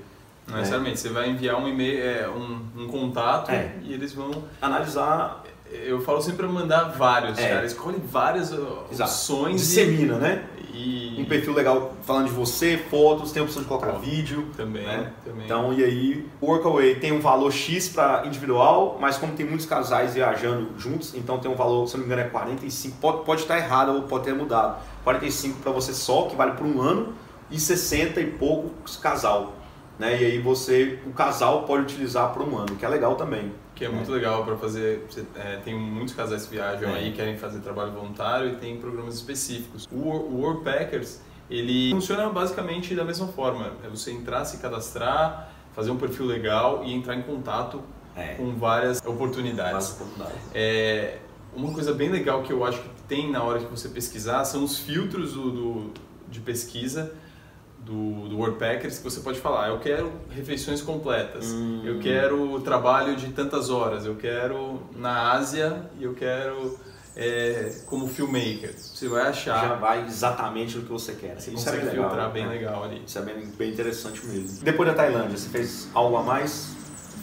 Não 0.48 0.58
necessariamente, 0.58 1.00
você 1.00 1.10
vai 1.10 1.30
enviar 1.30 1.62
um 1.62 1.68
e-mail, 1.68 2.04
é, 2.04 2.28
um, 2.28 2.84
um 2.84 2.88
contato 2.88 3.52
é. 3.52 3.72
e 3.84 3.94
eles 3.94 4.14
vão 4.14 4.44
analisar 4.60 5.44
eu 5.72 6.02
falo 6.02 6.22
sempre 6.22 6.38
para 6.38 6.48
mandar 6.48 6.86
vários, 6.98 7.38
é. 7.38 7.50
cara. 7.50 7.66
Escolhe 7.66 7.98
várias 7.98 8.52
opções. 8.52 9.62
Dissemina, 9.62 10.16
e... 10.16 10.20
né? 10.20 10.46
E... 10.74 11.22
Um 11.22 11.26
perfil 11.26 11.54
legal 11.54 11.94
falando 12.04 12.28
de 12.28 12.34
você, 12.34 12.78
fotos, 12.78 13.32
tem 13.32 13.42
a 13.42 13.44
opção 13.44 13.62
de 13.62 13.68
colocar 13.68 13.92
vídeo. 13.94 14.48
Também, 14.56 14.86
né? 14.86 15.12
também. 15.24 15.46
Então, 15.46 15.74
e 15.74 15.84
aí, 15.84 16.26
o 16.40 16.48
Workaway 16.48 16.96
tem 16.96 17.12
um 17.12 17.20
valor 17.20 17.52
X 17.52 17.90
para 17.90 18.26
individual, 18.26 18.98
mas 19.00 19.18
como 19.18 19.34
tem 19.34 19.46
muitos 19.46 19.66
casais 19.66 20.14
viajando 20.14 20.70
juntos, 20.78 21.14
então 21.16 21.38
tem 21.38 21.52
um 21.52 21.56
valor, 21.56 21.88
se 21.88 21.96
não 21.96 22.02
me 22.02 22.06
engano, 22.06 22.22
é 22.22 22.30
45. 22.30 22.98
Pode, 22.98 23.26
pode 23.26 23.42
estar 23.42 23.58
errado 23.58 23.94
ou 23.94 24.04
pode 24.04 24.24
ter 24.24 24.34
mudado. 24.34 24.82
45 25.04 25.60
para 25.60 25.72
você 25.72 25.94
só, 25.94 26.24
que 26.24 26.36
vale 26.36 26.54
por 26.54 26.66
um 26.66 26.82
ano, 26.82 27.14
e 27.52 27.60
60 27.60 28.22
e 28.22 28.26
poucos 28.26 28.96
casal. 28.98 29.54
Né? 29.98 30.22
E 30.22 30.26
aí 30.26 30.40
você, 30.40 31.00
o 31.06 31.12
casal 31.12 31.64
pode 31.64 31.84
utilizar 31.84 32.32
por 32.32 32.42
um 32.42 32.58
ano, 32.58 32.76
que 32.78 32.86
é 32.86 32.90
legal 32.90 33.16
também. 33.16 33.52
Que 33.80 33.86
é 33.86 33.90
muito 33.90 34.12
legal 34.12 34.44
para 34.44 34.58
fazer. 34.58 35.08
É, 35.36 35.56
tem 35.64 35.74
muitos 35.74 36.14
casais 36.14 36.46
que 36.46 36.52
viajam 36.52 36.90
é. 36.90 36.96
aí, 36.96 37.14
querem 37.14 37.38
fazer 37.38 37.62
trabalho 37.62 37.94
voluntário 37.94 38.52
e 38.52 38.56
tem 38.58 38.76
programas 38.78 39.16
específicos. 39.16 39.88
O, 39.90 39.96
o 39.96 40.42
Worldpackers, 40.42 41.22
ele 41.50 41.92
funciona 41.92 42.28
basicamente 42.30 42.94
da 42.94 43.06
mesma 43.06 43.30
forma. 43.30 43.72
É 43.82 43.88
você 43.88 44.12
entrar, 44.12 44.44
se 44.44 44.58
cadastrar, 44.58 45.54
fazer 45.74 45.92
um 45.92 45.96
perfil 45.98 46.26
legal 46.26 46.84
e 46.84 46.94
entrar 46.94 47.16
em 47.16 47.22
contato 47.22 47.82
é. 48.18 48.34
com 48.34 48.54
várias 48.58 49.02
oportunidades. 49.06 49.72
Várias 49.72 49.92
oportunidades. 49.94 50.42
É, 50.54 51.20
uma 51.56 51.72
coisa 51.72 51.94
bem 51.94 52.10
legal 52.10 52.44
que 52.44 52.52
eu 52.52 52.66
acho 52.66 52.82
que 52.82 52.90
tem 53.08 53.32
na 53.32 53.42
hora 53.42 53.60
que 53.60 53.66
você 53.72 53.88
pesquisar 53.88 54.44
são 54.44 54.62
os 54.62 54.78
filtros 54.78 55.36
do, 55.36 55.52
do 55.52 55.94
de 56.28 56.42
pesquisa 56.42 57.14
do, 57.86 58.28
do 58.30 58.38
Worldpackers 58.38 58.98
que 58.98 59.04
você 59.04 59.20
pode 59.22 59.40
falar, 59.40 59.70
eu 59.70 59.80
quero 59.80 60.12
refeições 60.30 60.82
completas, 60.82 61.48
hum. 61.48 61.82
eu 61.84 62.00
quero 62.00 62.60
trabalho 62.62 63.16
de 63.16 63.32
tantas 63.32 63.70
horas, 63.70 64.06
eu 64.06 64.16
quero 64.16 64.82
na 64.96 65.32
Ásia 65.32 65.90
e 66.00 66.04
eu 66.04 66.14
quero 66.14 66.78
é, 67.16 67.82
como 67.86 68.08
filmmaker. 68.08 68.74
Você 68.78 69.08
vai 69.08 69.28
achar. 69.28 69.68
Já 69.68 69.76
vai 69.76 70.06
exatamente 70.06 70.78
no 70.78 70.84
que 70.84 70.92
você 70.92 71.14
quer. 71.14 71.40
Você 71.40 71.52
Isso 71.52 71.66
consegue 71.66 71.78
é 71.78 71.82
bem 71.82 71.92
filtrar 71.92 72.12
legal, 72.12 72.32
bem 72.32 72.46
né? 72.46 72.50
legal 72.50 72.84
ali. 72.84 73.04
Isso 73.06 73.20
é 73.20 73.22
bem, 73.22 73.46
bem 73.58 73.72
interessante 73.72 74.26
mesmo. 74.26 74.64
Depois 74.64 74.88
da 74.88 74.96
Tailândia, 74.96 75.38
você 75.38 75.50
fez 75.50 75.90
algo 75.94 76.16
a 76.16 76.24
mais? 76.24 76.79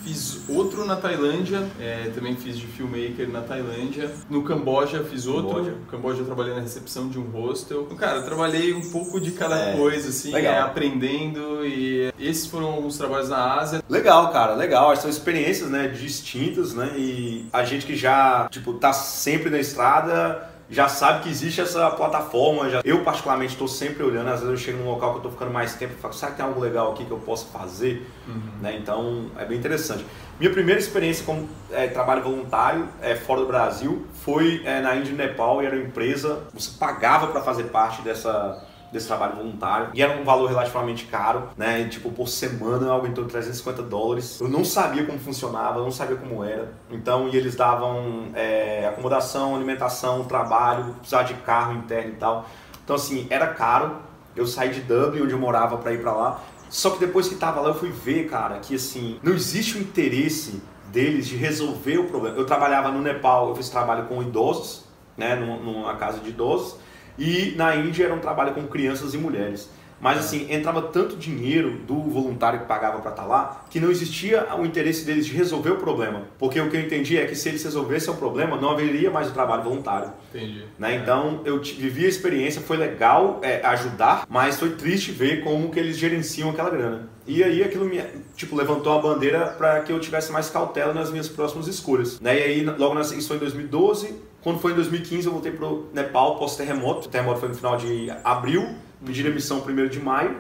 Fiz 0.06 0.38
outro 0.48 0.84
na 0.84 0.94
Tailândia, 0.94 1.66
é, 1.80 2.12
também 2.14 2.36
fiz 2.36 2.56
de 2.56 2.64
filmmaker 2.64 3.28
na 3.28 3.40
Tailândia. 3.40 4.08
No 4.30 4.44
Camboja 4.44 5.02
fiz 5.02 5.26
outro. 5.26 5.54
Camboja. 5.54 5.70
No 5.72 5.86
Camboja 5.86 6.20
eu 6.20 6.24
trabalhei 6.24 6.54
na 6.54 6.60
recepção 6.60 7.08
de 7.08 7.18
um 7.18 7.24
hostel. 7.24 7.86
Cara, 7.98 8.18
eu 8.18 8.24
trabalhei 8.24 8.72
um 8.72 8.88
pouco 8.88 9.20
de 9.20 9.32
cada 9.32 9.58
é, 9.58 9.76
coisa, 9.76 10.10
assim, 10.10 10.32
é, 10.32 10.60
aprendendo 10.60 11.66
e 11.66 12.12
esses 12.20 12.46
foram 12.46 12.68
alguns 12.68 12.96
trabalhos 12.96 13.30
na 13.30 13.54
Ásia. 13.54 13.82
Legal, 13.88 14.30
cara, 14.32 14.54
legal. 14.54 14.94
São 14.96 15.10
experiências, 15.10 15.68
né, 15.68 15.88
distintas, 15.88 16.72
né, 16.72 16.94
e 16.96 17.46
a 17.52 17.64
gente 17.64 17.84
que 17.84 17.96
já, 17.96 18.46
tipo, 18.48 18.74
tá 18.74 18.92
sempre 18.92 19.50
na 19.50 19.58
estrada 19.58 20.54
já 20.68 20.88
sabe 20.88 21.22
que 21.24 21.28
existe 21.28 21.60
essa 21.60 21.90
plataforma. 21.90 22.68
Já... 22.68 22.80
Eu, 22.84 23.02
particularmente, 23.04 23.52
estou 23.52 23.68
sempre 23.68 24.02
olhando. 24.02 24.28
Às 24.28 24.40
vezes 24.40 24.48
eu 24.48 24.56
chego 24.56 24.78
num 24.78 24.90
local 24.90 25.10
que 25.10 25.16
eu 25.16 25.18
estou 25.18 25.32
ficando 25.32 25.52
mais 25.52 25.74
tempo 25.74 25.94
e 25.96 26.00
falo, 26.00 26.14
será 26.14 26.32
que 26.32 26.38
tem 26.38 26.46
algo 26.46 26.60
legal 26.60 26.92
aqui 26.92 27.04
que 27.04 27.10
eu 27.10 27.18
possa 27.18 27.46
fazer? 27.46 28.10
Uhum. 28.26 28.40
Né? 28.60 28.76
Então, 28.76 29.30
é 29.38 29.44
bem 29.44 29.58
interessante. 29.58 30.04
Minha 30.38 30.52
primeira 30.52 30.80
experiência 30.80 31.24
como 31.24 31.48
é, 31.70 31.86
trabalho 31.86 32.22
voluntário 32.22 32.88
é, 33.00 33.14
fora 33.14 33.40
do 33.40 33.46
Brasil 33.46 34.06
foi 34.24 34.62
é, 34.64 34.80
na 34.80 34.94
Índia 34.96 35.12
e 35.12 35.14
Nepal 35.14 35.62
e 35.62 35.66
era 35.66 35.76
uma 35.76 35.84
empresa, 35.84 36.42
você 36.52 36.70
pagava 36.78 37.28
para 37.28 37.40
fazer 37.40 37.64
parte 37.64 38.02
dessa 38.02 38.62
desse 38.92 39.06
trabalho 39.06 39.36
voluntário. 39.36 39.90
E 39.94 40.02
era 40.02 40.18
um 40.18 40.24
valor 40.24 40.48
relativamente 40.48 41.04
caro, 41.06 41.48
né? 41.56 41.84
Tipo, 41.88 42.10
por 42.10 42.28
semana, 42.28 42.90
algo 42.90 43.06
em 43.06 43.12
torno 43.12 43.26
de 43.26 43.32
350 43.32 43.82
dólares. 43.82 44.40
Eu 44.40 44.48
não 44.48 44.64
sabia 44.64 45.04
como 45.04 45.18
funcionava, 45.18 45.80
não 45.80 45.90
sabia 45.90 46.16
como 46.16 46.42
era. 46.44 46.72
Então, 46.90 47.28
e 47.28 47.36
eles 47.36 47.54
davam 47.54 48.28
é, 48.34 48.86
acomodação, 48.88 49.54
alimentação, 49.54 50.24
trabalho, 50.24 50.94
precisava 50.94 51.24
de 51.24 51.34
carro 51.34 51.74
interno 51.74 52.12
e 52.12 52.16
tal. 52.16 52.46
Então, 52.84 52.96
assim, 52.96 53.26
era 53.30 53.48
caro. 53.48 53.96
Eu 54.34 54.46
saí 54.46 54.68
de 54.68 54.80
Dublin, 54.80 55.22
onde 55.22 55.32
eu 55.32 55.38
morava, 55.38 55.78
para 55.78 55.92
ir 55.92 56.00
para 56.00 56.12
lá. 56.12 56.42
Só 56.68 56.90
que 56.90 56.98
depois 56.98 57.28
que 57.28 57.36
tava 57.36 57.60
lá, 57.60 57.68
eu 57.68 57.74
fui 57.74 57.90
ver, 57.90 58.28
cara, 58.28 58.58
que 58.58 58.74
assim, 58.74 59.18
não 59.22 59.32
existe 59.32 59.78
o 59.78 59.80
interesse 59.80 60.60
deles 60.92 61.26
de 61.26 61.36
resolver 61.36 61.98
o 61.98 62.04
problema. 62.04 62.36
Eu 62.36 62.44
trabalhava 62.44 62.90
no 62.90 63.00
Nepal, 63.00 63.48
eu 63.48 63.56
fiz 63.56 63.68
trabalho 63.68 64.06
com 64.06 64.22
idosos, 64.22 64.84
né, 65.16 65.34
numa 65.34 65.94
casa 65.96 66.18
de 66.18 66.30
idosos. 66.30 66.76
E 67.18 67.54
na 67.56 67.74
Índia 67.74 68.04
era 68.04 68.14
um 68.14 68.20
trabalho 68.20 68.54
com 68.54 68.66
crianças 68.66 69.14
e 69.14 69.18
mulheres. 69.18 69.68
Mas 70.00 70.18
assim, 70.18 70.52
entrava 70.52 70.82
tanto 70.82 71.16
dinheiro 71.16 71.78
do 71.86 71.94
voluntário 71.94 72.60
que 72.60 72.66
pagava 72.66 73.00
para 73.00 73.10
estar 73.10 73.22
tá 73.22 73.28
lá, 73.28 73.64
que 73.70 73.80
não 73.80 73.90
existia 73.90 74.46
o 74.54 74.64
interesse 74.64 75.04
deles 75.04 75.26
de 75.26 75.32
resolver 75.32 75.70
o 75.70 75.76
problema. 75.76 76.22
Porque 76.38 76.60
o 76.60 76.68
que 76.68 76.76
eu 76.76 76.80
entendi 76.80 77.16
é 77.16 77.24
que 77.24 77.34
se 77.34 77.48
eles 77.48 77.64
resolvessem 77.64 78.12
o 78.12 78.16
problema, 78.16 78.56
não 78.56 78.70
haveria 78.70 79.10
mais 79.10 79.28
o 79.28 79.32
trabalho 79.32 79.62
voluntário. 79.62 80.12
Entendi. 80.34 80.64
Né? 80.78 80.94
É. 80.94 80.96
Então, 80.96 81.40
eu 81.44 81.60
vivi 81.60 82.04
a 82.04 82.08
experiência, 82.08 82.60
foi 82.60 82.76
legal 82.76 83.40
é, 83.42 83.64
ajudar, 83.66 84.26
mas 84.28 84.58
foi 84.58 84.70
triste 84.70 85.12
ver 85.12 85.42
como 85.42 85.70
que 85.70 85.80
eles 85.80 85.96
gerenciam 85.96 86.50
aquela 86.50 86.70
grana. 86.70 87.08
E 87.26 87.42
aí 87.42 87.64
aquilo 87.64 87.86
me, 87.86 88.00
tipo, 88.36 88.54
levantou 88.54 88.96
a 88.96 89.00
bandeira 89.00 89.46
para 89.46 89.80
que 89.80 89.90
eu 89.90 89.98
tivesse 89.98 90.30
mais 90.30 90.48
cautela 90.48 90.92
nas 90.92 91.10
minhas 91.10 91.28
próximas 91.28 91.66
escolhas. 91.66 92.20
Né? 92.20 92.38
E 92.38 92.42
aí, 92.42 92.64
logo 92.64 92.94
na, 92.94 93.00
isso 93.00 93.26
foi 93.26 93.36
em 93.36 93.40
2012, 93.40 94.14
quando 94.46 94.60
foi 94.60 94.70
em 94.70 94.74
2015 94.76 95.26
eu 95.26 95.32
voltei 95.32 95.50
pro 95.50 95.88
Nepal 95.92 96.36
pós-terremoto. 96.36 97.08
O 97.08 97.10
terremoto 97.10 97.40
foi 97.40 97.48
no 97.48 97.54
final 97.56 97.76
de 97.76 98.08
abril, 98.22 98.76
pedi 99.04 99.20
demissão 99.20 99.58
1 99.58 99.88
de 99.88 99.98
maio 99.98 100.36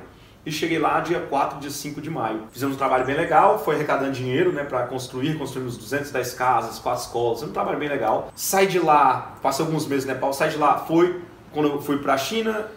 e 0.46 0.52
cheguei 0.52 0.78
lá 0.78 1.00
dia 1.00 1.18
4, 1.18 1.58
dia 1.58 1.72
5 1.72 2.00
de 2.00 2.08
maio. 2.08 2.42
Fizemos 2.52 2.76
um 2.76 2.78
trabalho 2.78 3.04
bem 3.04 3.16
legal, 3.16 3.58
foi 3.58 3.74
arrecadando 3.74 4.12
dinheiro 4.12 4.52
né, 4.52 4.62
para 4.62 4.86
construir, 4.86 5.36
construímos 5.36 5.76
210 5.76 6.34
casas, 6.34 6.78
quatro 6.78 7.02
escolas, 7.02 7.42
um 7.42 7.50
trabalho 7.50 7.80
bem 7.80 7.88
legal. 7.88 8.30
Saí 8.36 8.68
de 8.68 8.78
lá, 8.78 9.34
passei 9.42 9.66
alguns 9.66 9.88
meses 9.88 10.06
no 10.06 10.14
Nepal, 10.14 10.32
saí 10.32 10.50
de 10.50 10.56
lá, 10.56 10.78
foi 10.78 11.20
quando 11.52 11.68
eu 11.70 11.82
fui 11.82 11.98
para 11.98 12.14
a 12.14 12.16
China, 12.16 12.68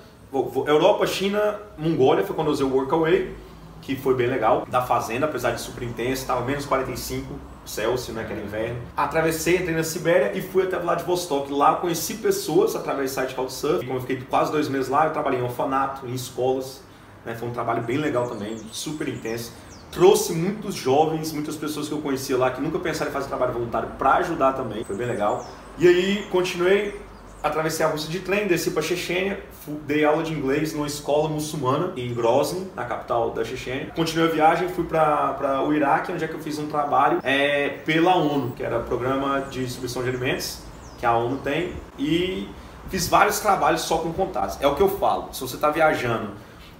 Europa, 0.66 1.06
China, 1.06 1.60
Mongólia, 1.78 2.26
foi 2.26 2.36
quando 2.36 2.48
eu 2.48 2.54
usei 2.54 2.66
o 2.66 2.74
Workaway, 2.74 3.36
que 3.84 3.96
foi 3.96 4.16
bem 4.16 4.26
legal, 4.26 4.66
da 4.68 4.82
fazenda, 4.82 5.28
apesar 5.28 5.52
de 5.52 5.62
super 5.62 5.84
intenso, 5.84 6.24
estava 6.24 6.44
menos 6.44 6.66
45 6.66 7.36
Celsius, 7.70 8.16
né, 8.16 8.24
que 8.24 8.34
era 8.34 8.42
inverno. 8.42 8.82
Atravessei, 8.98 9.58
entrei 9.58 9.76
na 9.76 9.84
Sibéria 9.84 10.38
e 10.38 10.42
fui 10.42 10.64
até 10.64 10.78
Vladivostok. 10.78 11.52
Lá 11.52 11.76
conheci 11.76 12.16
pessoas 12.16 12.76
através 12.76 13.12
do 13.12 13.14
site 13.14 13.36
Couchsurfing. 13.36 13.86
Como 13.86 13.98
eu 13.98 14.02
fiquei 14.02 14.22
quase 14.22 14.52
dois 14.52 14.68
meses 14.68 14.90
lá, 14.90 15.06
eu 15.06 15.14
trabalhei 15.14 15.40
em 15.40 15.44
orfanato, 15.44 16.08
em 16.08 16.14
escolas. 16.14 16.82
Né, 17.26 17.36
foi 17.36 17.48
um 17.48 17.52
trabalho 17.52 17.84
bem 17.84 17.98
legal 17.98 18.28
também, 18.28 18.58
super 18.72 19.08
intenso. 19.08 19.52
Trouxe 19.92 20.34
muitos 20.34 20.76
jovens, 20.76 21.32
muitas 21.32 21.56
pessoas 21.56 21.88
que 21.88 21.94
eu 21.94 22.00
conhecia 22.00 22.38
lá 22.38 22.52
que 22.52 22.62
nunca 22.62 22.78
pensaram 22.80 23.10
em 23.10 23.14
fazer 23.14 23.28
trabalho 23.28 23.54
voluntário 23.54 23.90
para 23.98 24.16
ajudar 24.16 24.54
também. 24.54 24.84
Foi 24.84 24.96
bem 24.96 25.08
legal. 25.08 25.46
E 25.78 25.88
aí 25.88 26.28
continuei 26.32 27.00
atravessei 27.42 27.86
a 27.86 27.90
Rússia 27.90 28.10
de 28.10 28.20
trem, 28.20 28.48
desci 28.48 28.72
para 28.72 28.82
Chechênia, 28.82 29.40
dei 29.86 30.04
aula 30.04 30.24
de 30.24 30.34
inglês 30.34 30.74
numa 30.74 30.88
escola 30.88 31.30
muçulmana 31.30 31.94
em 31.96 32.14
Grozny, 32.14 32.68
na 32.76 32.86
capital 32.86 33.32
da 33.32 33.44
Chechênia. 33.44 33.92
Continuei 33.96 34.30
a 34.30 34.32
viagem, 34.32 34.70
fui 34.70 34.84
para 34.84 35.64
o 35.66 35.74
Iraque, 35.74 36.12
onde 36.12 36.24
é 36.24 36.28
que 36.28 36.34
eu 36.34 36.40
fiz 36.40 36.60
um 36.60 36.68
trabalho 36.68 37.20
é, 37.24 37.70
pela 37.86 38.16
ONU, 38.16 38.52
que 38.52 38.64
era 38.64 38.80
Programa 38.80 39.42
de 39.42 39.64
Distribuição 39.64 40.04
de 40.04 40.10
Alimentos, 40.10 40.60
que 40.98 41.06
a 41.06 41.16
ONU 41.16 41.38
tem, 41.38 41.74
e 41.98 42.50
fiz 42.90 43.08
vários 43.08 43.40
trabalhos 43.40 43.82
só 43.82 44.00
com 44.00 44.12
contatos. 44.12 44.58
É 44.62 44.68
o 44.68 44.76
que 44.76 44.82
eu 44.82 44.90
falo, 44.90 45.34
se 45.34 45.42
você 45.42 45.56
está 45.56 45.70
viajando 45.70 46.32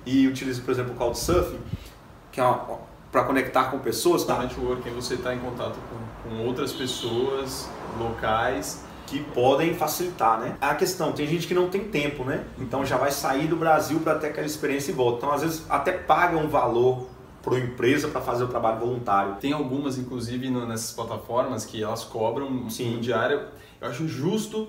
e 0.06 0.28
utiliza, 0.28 0.62
por 0.62 0.72
exemplo, 0.72 0.94
o 0.94 0.96
Couchsurfing, 0.96 1.60
que 2.32 2.42
é 2.42 2.56
para 3.12 3.24
conectar 3.24 3.66
com 3.66 3.80
pessoas, 3.80 4.24
tá? 4.24 4.38
Networking, 4.38 4.92
você 4.92 5.16
está 5.16 5.34
em 5.34 5.40
contato 5.40 5.78
com, 5.90 6.30
com 6.30 6.46
outras 6.46 6.72
pessoas 6.72 7.68
locais 7.98 8.84
que 9.10 9.20
podem 9.34 9.74
facilitar, 9.74 10.40
né? 10.40 10.56
A 10.62 10.76
questão, 10.76 11.12
tem 11.12 11.26
gente 11.26 11.48
que 11.48 11.54
não 11.54 11.68
tem 11.68 11.86
tempo, 11.86 12.24
né? 12.24 12.46
Então 12.60 12.86
já 12.86 12.96
vai 12.96 13.12
sair 13.12 13.48
do 13.48 13.56
Brasil 13.56 14.00
para 14.00 14.16
ter 14.16 14.28
aquela 14.28 14.46
experiência 14.46 14.92
e 14.92 14.94
volta. 14.94 15.18
Então 15.18 15.32
às 15.32 15.42
vezes 15.42 15.66
até 15.68 15.92
paga 15.92 16.38
um 16.38 16.48
valor 16.48 17.08
para 17.42 17.56
a 17.56 17.60
empresa 17.60 18.08
para 18.08 18.22
fazer 18.22 18.44
o 18.44 18.48
trabalho 18.48 18.80
voluntário. 18.80 19.36
Tem 19.36 19.52
algumas, 19.52 19.98
inclusive, 19.98 20.50
no, 20.50 20.68
nessas 20.68 20.92
plataformas 20.92 21.66
que 21.66 21.82
elas 21.82 22.04
cobram 22.04 22.70
Sim. 22.70 22.98
um 22.98 23.00
diário. 23.00 23.42
Eu 23.82 23.88
acho 23.88 24.08
justo, 24.08 24.68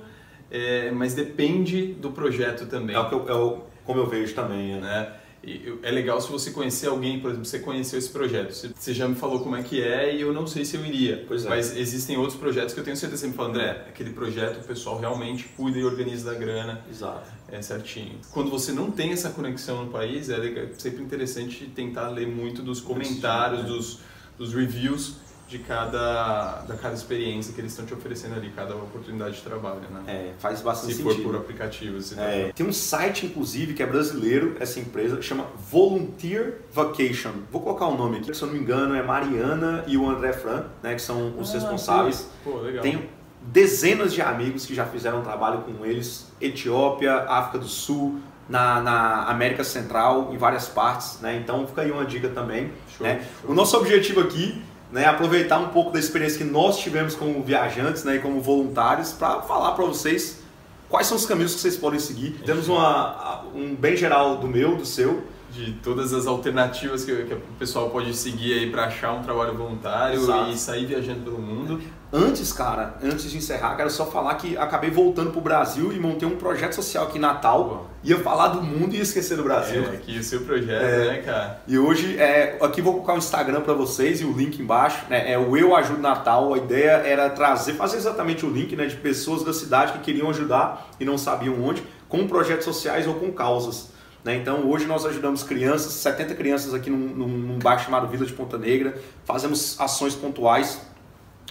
é, 0.51 0.91
mas 0.91 1.15
depende 1.15 1.93
do 1.95 2.11
projeto 2.11 2.67
também. 2.67 2.97
É 2.97 2.99
o 2.99 3.09
que 3.09 3.15
eu, 3.15 3.29
é 3.29 3.35
o, 3.35 3.59
como 3.85 4.01
eu 4.01 4.07
vejo 4.07 4.35
também, 4.35 4.81
né? 4.81 5.13
Né? 5.43 5.79
é 5.83 5.91
legal 5.91 6.21
se 6.21 6.31
você 6.31 6.51
conhecer 6.51 6.89
alguém, 6.89 7.21
por 7.21 7.31
exemplo, 7.31 7.47
você 7.47 7.59
conheceu 7.59 7.99
esse 7.99 8.11
projeto, 8.11 8.53
você 8.53 8.93
já 8.93 9.09
me 9.09 9.15
falou 9.15 9.41
como 9.41 9.57
é 9.57 9.63
que 9.63 9.83
é 9.83 10.15
e 10.15 10.21
eu 10.21 10.33
não 10.33 10.47
sei 10.47 10.65
se 10.65 10.77
eu 10.77 10.85
iria. 10.85 11.25
Pois 11.27 11.45
é. 11.45 11.49
Mas 11.49 11.77
existem 11.77 12.17
outros 12.17 12.39
projetos 12.39 12.75
que 12.75 12.81
eu 12.81 12.85
tenho 12.85 12.97
certeza, 12.97 13.23
você 13.23 13.29
me 13.29 13.35
fala, 13.35 13.49
André, 13.49 13.71
aquele 13.89 14.11
projeto 14.11 14.63
o 14.63 14.67
pessoal 14.67 14.99
realmente 14.99 15.45
cuida 15.57 15.79
e 15.79 15.85
organiza 15.85 16.33
da 16.33 16.39
grana. 16.39 16.85
Exato. 16.91 17.31
É 17.49 17.61
certinho. 17.63 18.19
Quando 18.31 18.51
você 18.51 18.73
não 18.73 18.91
tem 18.91 19.13
essa 19.13 19.31
conexão 19.31 19.85
no 19.85 19.91
país, 19.91 20.29
é 20.29 20.69
sempre 20.79 21.03
interessante 21.03 21.67
tentar 21.67 22.09
ler 22.11 22.27
muito 22.27 22.63
dos 22.63 22.81
comentários, 22.81 23.65
dos, 23.65 24.01
dos 24.39 24.55
reviews 24.55 25.17
de 25.51 25.59
cada, 25.59 26.63
da 26.63 26.77
cada 26.77 26.95
experiência 26.95 27.53
que 27.53 27.61
eles 27.61 27.73
estão 27.73 27.85
te 27.85 27.93
oferecendo 27.93 28.37
ali, 28.37 28.53
cada 28.55 28.77
oportunidade 28.77 29.35
de 29.35 29.43
trabalho, 29.43 29.81
né? 29.91 30.03
É, 30.07 30.33
faz 30.39 30.63
bastante 30.63 30.93
Se 30.93 31.03
sentido. 31.03 31.17
Se 31.17 31.23
for 31.25 31.33
por 31.33 31.41
aplicativo. 31.41 32.01
Se 32.01 32.19
é, 32.19 32.47
tá... 32.47 32.53
Tem 32.55 32.65
um 32.65 32.73
site, 32.73 33.27
inclusive, 33.27 33.75
que 33.75 33.83
é 33.83 33.87
brasileiro, 33.87 34.57
essa 34.61 34.79
empresa, 34.79 35.21
chama 35.21 35.47
Volunteer 35.69 36.61
Vacation. 36.73 37.33
Vou 37.51 37.61
colocar 37.61 37.87
o 37.87 37.95
um 37.95 37.97
nome 37.97 38.19
aqui, 38.19 38.33
se 38.33 38.41
eu 38.41 38.47
não 38.47 38.55
me 38.55 38.61
engano, 38.61 38.95
é 38.95 39.03
Mariana 39.03 39.85
e 39.89 39.97
o 39.97 40.09
André 40.09 40.33
Fran, 40.33 40.67
né, 40.85 40.95
que 40.95 41.03
são 41.03 41.37
os 41.37 41.51
ah, 41.51 41.55
responsáveis. 41.55 42.29
Pô, 42.45 42.59
legal. 42.59 42.83
Tenho 42.83 43.09
dezenas 43.43 44.13
de 44.15 44.23
amigos 44.23 44.65
que 44.65 44.75
já 44.75 44.87
fizeram 44.87 45.21
trabalho 45.23 45.63
com 45.63 45.85
eles, 45.85 46.31
Etiópia, 46.41 47.25
África 47.25 47.59
do 47.59 47.67
Sul, 47.67 48.21
na, 48.49 48.81
na, 48.81 49.25
América 49.25 49.65
Central, 49.65 50.31
em 50.33 50.37
várias 50.37 50.69
partes, 50.69 51.21
né? 51.21 51.37
Então 51.37 51.67
fica 51.67 51.83
aí 51.83 51.91
uma 51.91 52.05
dica 52.05 52.29
também. 52.29 52.73
Show, 52.97 53.07
né? 53.07 53.27
Show. 53.41 53.51
O 53.51 53.55
nosso 53.55 53.77
objetivo 53.77 54.21
aqui 54.21 54.61
né, 54.93 55.07
aproveitar 55.07 55.59
um 55.59 55.69
pouco 55.69 55.91
da 55.91 55.99
experiência 55.99 56.39
que 56.39 56.45
nós 56.45 56.79
tivemos 56.79 57.15
como 57.15 57.43
viajantes 57.43 58.05
né, 58.05 58.17
e 58.17 58.19
como 58.19 58.41
voluntários 58.41 59.13
para 59.13 59.43
falar 59.43 59.73
para 59.73 59.85
vocês 59.85 60.41
quais 60.89 61.07
são 61.07 61.17
os 61.17 61.25
caminhos 61.25 61.55
que 61.55 61.61
vocês 61.61 61.77
podem 61.77 62.01
seguir. 62.01 62.41
Temos 62.45 62.69
uma, 62.69 63.45
um 63.55 63.75
bem 63.75 63.97
geral 63.97 64.37
do 64.37 64.49
meu, 64.49 64.77
do 64.77 64.85
seu, 64.85 65.23
de 65.51 65.73
todas 65.75 66.13
as 66.13 66.27
alternativas 66.27 67.05
que, 67.05 67.15
que 67.25 67.35
o 67.35 67.41
pessoal 67.59 67.91
pode 67.91 68.15
seguir 68.17 68.53
aí 68.53 68.71
para 68.71 68.85
achar 68.85 69.13
um 69.13 69.23
trabalho 69.23 69.55
voluntário 69.55 70.21
Exato. 70.21 70.51
e 70.51 70.57
sair 70.57 70.87
viajando 70.87 71.21
pelo 71.21 71.39
mundo. 71.39 71.81
Antes, 72.13 72.53
cara, 72.53 72.97
antes 73.01 73.31
de 73.31 73.37
encerrar, 73.37 73.77
quero 73.77 73.89
só 73.89 74.05
falar 74.05 74.35
que 74.35 74.57
acabei 74.57 74.91
voltando 74.91 75.31
pro 75.31 75.41
Brasil 75.41 75.93
e 75.93 76.01
montei 76.01 76.27
um 76.27 76.37
projeto 76.37 76.73
social 76.73 77.07
aqui 77.07 77.19
em 77.19 77.21
Natal. 77.21 77.89
Ia 78.03 78.19
falar 78.19 78.49
do 78.49 78.63
mundo 78.63 78.97
e 78.97 79.01
esquecer 79.01 79.37
do 79.37 79.45
Brasil. 79.45 79.85
É, 79.85 79.95
aqui 79.95 80.19
o 80.19 80.25
seu 80.25 80.41
projeto, 80.41 80.83
é, 80.83 81.07
né, 81.07 81.19
cara? 81.19 81.63
E 81.69 81.79
hoje, 81.79 82.19
é, 82.19 82.59
aqui 82.61 82.83
vou 82.83 82.95
colocar 82.95 83.15
o 83.15 83.19
Instagram 83.19 83.61
para 83.61 83.75
vocês 83.75 84.21
e 84.21 84.25
o 84.25 84.33
link 84.33 84.61
embaixo. 84.61 85.05
Né, 85.09 85.31
é 85.31 85.39
o 85.39 85.57
Eu 85.57 85.77
Ajudo 85.77 86.01
Natal. 86.01 86.53
A 86.53 86.59
ideia 86.59 86.91
era 86.91 87.31
trazer, 87.31 87.75
fazer 87.75 87.99
exatamente 87.99 88.45
o 88.45 88.51
link 88.51 88.75
né, 88.75 88.87
de 88.87 88.97
pessoas 88.97 89.45
da 89.45 89.53
cidade 89.53 89.93
que 89.93 90.01
queriam 90.01 90.29
ajudar 90.31 90.91
e 90.99 91.05
não 91.05 91.17
sabiam 91.17 91.63
onde, 91.63 91.85
com 92.09 92.27
projetos 92.27 92.65
sociais 92.65 93.07
ou 93.07 93.15
com 93.15 93.31
causas. 93.31 93.90
Né? 94.25 94.37
Então 94.37 94.69
hoje 94.69 94.87
nós 94.87 95.07
ajudamos 95.07 95.43
crianças, 95.43 95.93
70 95.95 96.35
crianças 96.35 96.75
aqui 96.75 96.91
num, 96.91 97.27
num 97.27 97.59
bairro 97.59 97.83
chamado 97.83 98.07
Vila 98.09 98.27
de 98.27 98.33
Ponta 98.33 98.59
Negra, 98.59 98.99
fazemos 99.25 99.81
ações 99.81 100.15
pontuais. 100.15 100.81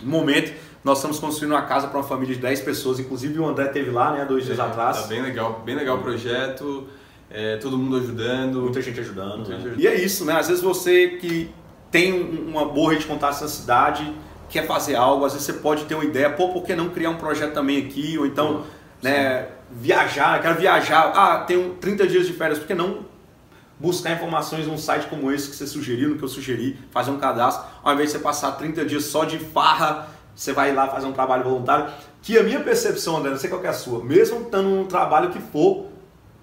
No 0.01 0.11
momento, 0.11 0.53
nós 0.83 0.99
estamos 0.99 1.19
construindo 1.19 1.51
uma 1.51 1.63
casa 1.63 1.87
para 1.87 1.97
uma 1.97 2.07
família 2.07 2.33
de 2.33 2.41
10 2.41 2.61
pessoas, 2.61 2.99
inclusive 2.99 3.37
o 3.39 3.45
André 3.45 3.65
teve 3.65 3.89
lá, 3.91 4.13
né, 4.13 4.25
dois 4.25 4.43
é, 4.43 4.47
dias 4.47 4.59
atrás. 4.59 5.01
Tá 5.01 5.07
bem 5.07 5.21
legal, 5.21 5.61
bem 5.65 5.75
legal 5.75 5.97
o 5.97 6.01
projeto, 6.01 6.87
é, 7.29 7.57
todo 7.57 7.77
mundo 7.77 7.97
ajudando. 7.97 8.61
Muita 8.61 8.81
gente 8.81 8.99
ajudando. 8.99 9.37
Muita 9.37 9.49
né? 9.49 9.55
gente 9.57 9.67
ajudando. 9.67 9.83
E 9.83 9.87
é 9.87 9.95
isso, 9.95 10.23
né? 10.23 10.33
Às 10.33 10.47
vezes 10.47 10.63
você 10.63 11.09
que 11.09 11.49
tem 11.91 12.13
uma 12.13 12.65
boa 12.65 12.91
rede 12.91 13.01
de 13.01 13.07
contatos 13.07 13.41
na 13.41 13.47
cidade, 13.47 14.13
quer 14.49 14.65
fazer 14.65 14.95
algo, 14.95 15.25
às 15.25 15.33
vezes 15.33 15.47
você 15.47 15.53
pode 15.53 15.85
ter 15.85 15.95
uma 15.95 16.05
ideia, 16.05 16.29
pô, 16.29 16.49
por 16.49 16.63
que 16.63 16.75
não 16.75 16.89
criar 16.89 17.09
um 17.09 17.17
projeto 17.17 17.53
também 17.53 17.77
aqui? 17.85 18.17
Ou 18.17 18.25
então, 18.25 18.63
né, 19.01 19.47
viajar, 19.71 20.41
quero 20.41 20.59
viajar, 20.59 21.11
ah, 21.15 21.43
tenho 21.45 21.75
30 21.75 22.07
dias 22.07 22.27
de 22.27 22.33
férias, 22.33 22.59
por 22.59 22.67
que 22.67 22.73
não 22.73 23.05
buscar 23.79 24.11
informações 24.11 24.67
num 24.67 24.77
site 24.77 25.07
como 25.07 25.31
esse 25.31 25.49
que 25.49 25.55
você 25.55 25.65
sugeriu, 25.65 26.09
no 26.09 26.17
que 26.17 26.23
eu 26.23 26.27
sugeri, 26.27 26.77
fazer 26.91 27.11
um 27.11 27.17
cadastro, 27.17 27.65
ao 27.81 27.93
invés 27.93 28.11
de 28.11 28.17
você 28.17 28.23
passar 28.23 28.51
30 28.53 28.83
dias 28.85 29.05
só 29.05 29.23
de 29.23 29.39
farra, 29.39 30.07
você 30.35 30.51
vai 30.51 30.73
lá 30.73 30.87
fazer 30.87 31.05
um 31.05 31.13
trabalho 31.13 31.43
voluntário, 31.43 31.91
que 32.21 32.37
a 32.37 32.43
minha 32.43 32.59
percepção, 32.59 33.17
André, 33.17 33.31
não 33.31 33.37
sei 33.37 33.49
qual 33.49 33.63
é 33.63 33.67
a 33.67 33.73
sua, 33.73 34.03
mesmo 34.03 34.41
estando 34.41 34.69
num 34.69 34.85
trabalho 34.85 35.29
que 35.29 35.39
for, 35.39 35.87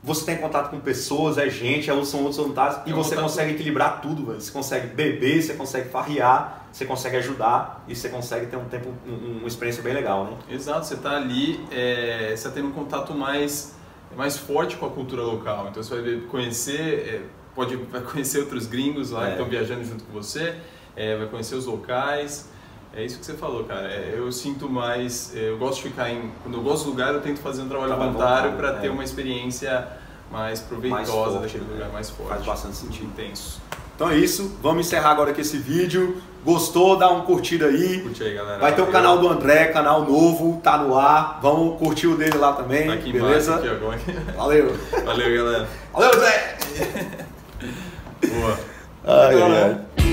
você 0.03 0.25
tem 0.25 0.37
contato 0.37 0.71
com 0.71 0.79
pessoas, 0.79 1.37
é 1.37 1.51
gente, 1.51 1.91
é 1.91 2.05
são 2.05 2.21
outros 2.21 2.37
voluntários, 2.37 2.79
e 2.87 2.93
você 2.93 3.17
consegue 3.17 3.53
equilibrar 3.53 4.01
tudo, 4.01 4.27
velho. 4.27 4.41
Você 4.41 4.53
consegue 4.53 4.95
beber, 4.95 5.43
você 5.43 5.55
consegue 5.55 5.89
farrear, 5.89 6.66
você 6.77 6.85
consegue 6.85 7.17
ajudar 7.17 7.83
e 7.89 7.97
você 7.97 8.11
consegue 8.11 8.49
ter 8.49 8.57
um 8.59 8.67
tempo, 8.67 8.93
uma 9.07 9.49
experiência 9.49 9.83
bem 9.83 9.95
legal, 9.95 10.27
né? 10.27 10.37
Exato, 10.51 10.85
você 10.85 10.93
está 10.93 11.17
ali, 11.17 11.59
é, 11.71 12.27
você 12.29 12.35
está 12.35 12.51
tendo 12.51 12.69
um 12.69 12.73
contato 12.73 13.15
mais, 13.15 13.75
mais 14.15 14.37
forte 14.37 14.77
com 14.77 14.85
a 14.85 14.91
cultura 14.91 15.23
local. 15.23 15.69
Então 15.71 15.83
você 15.83 15.99
vai 15.99 16.21
conhecer, 16.29 17.09
é, 17.09 17.23
pode 17.55 17.77
vai 17.77 18.03
conhecer 18.03 18.41
outros 18.41 18.67
gringos 18.67 19.11
lá 19.11 19.23
é. 19.23 19.27
que 19.29 19.33
estão 19.33 19.49
viajando 19.49 19.85
junto 19.85 20.05
com 20.05 20.13
você, 20.13 20.55
é, 20.95 21.17
vai 21.17 21.27
conhecer 21.29 21.55
os 21.55 21.65
locais. 21.65 22.51
É 22.93 23.03
isso 23.03 23.19
que 23.21 23.25
você 23.25 23.33
falou, 23.33 23.65
cara. 23.65 23.91
É, 23.91 24.13
eu 24.15 24.31
sinto 24.31 24.69
mais. 24.69 25.35
É, 25.35 25.49
eu 25.49 25.57
gosto 25.57 25.83
de 25.83 25.89
ficar 25.89 26.11
em. 26.11 26.31
Quando 26.43 26.59
eu 26.59 26.63
gosto 26.63 26.85
do 26.85 26.91
lugar, 26.91 27.15
eu 27.15 27.23
tento 27.23 27.39
fazer 27.39 27.63
um 27.63 27.69
trabalho, 27.71 27.97
voluntário 27.97 28.53
para 28.53 28.75
ter 28.75 28.91
uma 28.91 29.03
experiência 29.03 29.89
mais 30.31 30.61
proveitosa 30.61 31.41
mais 31.41 31.53
daquele 31.53 31.73
lugar, 31.73 31.91
mais 31.91 32.11
forte. 32.11 32.29
Faz 32.29 32.45
bastante 32.45 32.77
sentido. 32.77 33.07
Intenso. 33.07 33.63
Então 33.97 34.11
é 34.11 34.17
isso. 34.17 34.57
Vamos 34.63 34.87
encerrar 34.87 35.11
agora 35.11 35.33
com 35.33 35.41
esse 35.41 35.57
vídeo. 35.57 36.21
Gostou? 36.45 36.97
Dá 36.97 37.11
um 37.11 37.23
curtida 37.23 37.67
aí. 37.67 38.01
Curte 38.03 38.23
aí, 38.23 38.35
galera. 38.35 38.59
Vai 38.61 38.75
ter 38.75 38.83
o 38.83 38.87
canal 38.87 39.19
do 39.19 39.27
André, 39.27 39.65
canal 39.67 40.05
novo, 40.05 40.61
tá 40.63 40.77
no 40.77 40.97
ar. 40.97 41.41
Vamos 41.43 41.79
curtir 41.79 42.07
o 42.07 42.17
dele 42.17 42.37
lá 42.37 42.53
também. 42.53 42.87
Tá 42.87 42.93
aqui 42.93 43.11
beleza? 43.11 43.53
Embaixo, 43.53 43.73
aqui 43.73 43.77
agora. 43.77 43.99
Valeu. 44.37 44.77
Valeu, 45.05 45.45
galera. 45.45 45.69
Valeu, 45.93 46.11
André. 46.15 46.59
Boa. 48.29 48.59
Ai, 49.05 49.43
ai. 49.43 50.06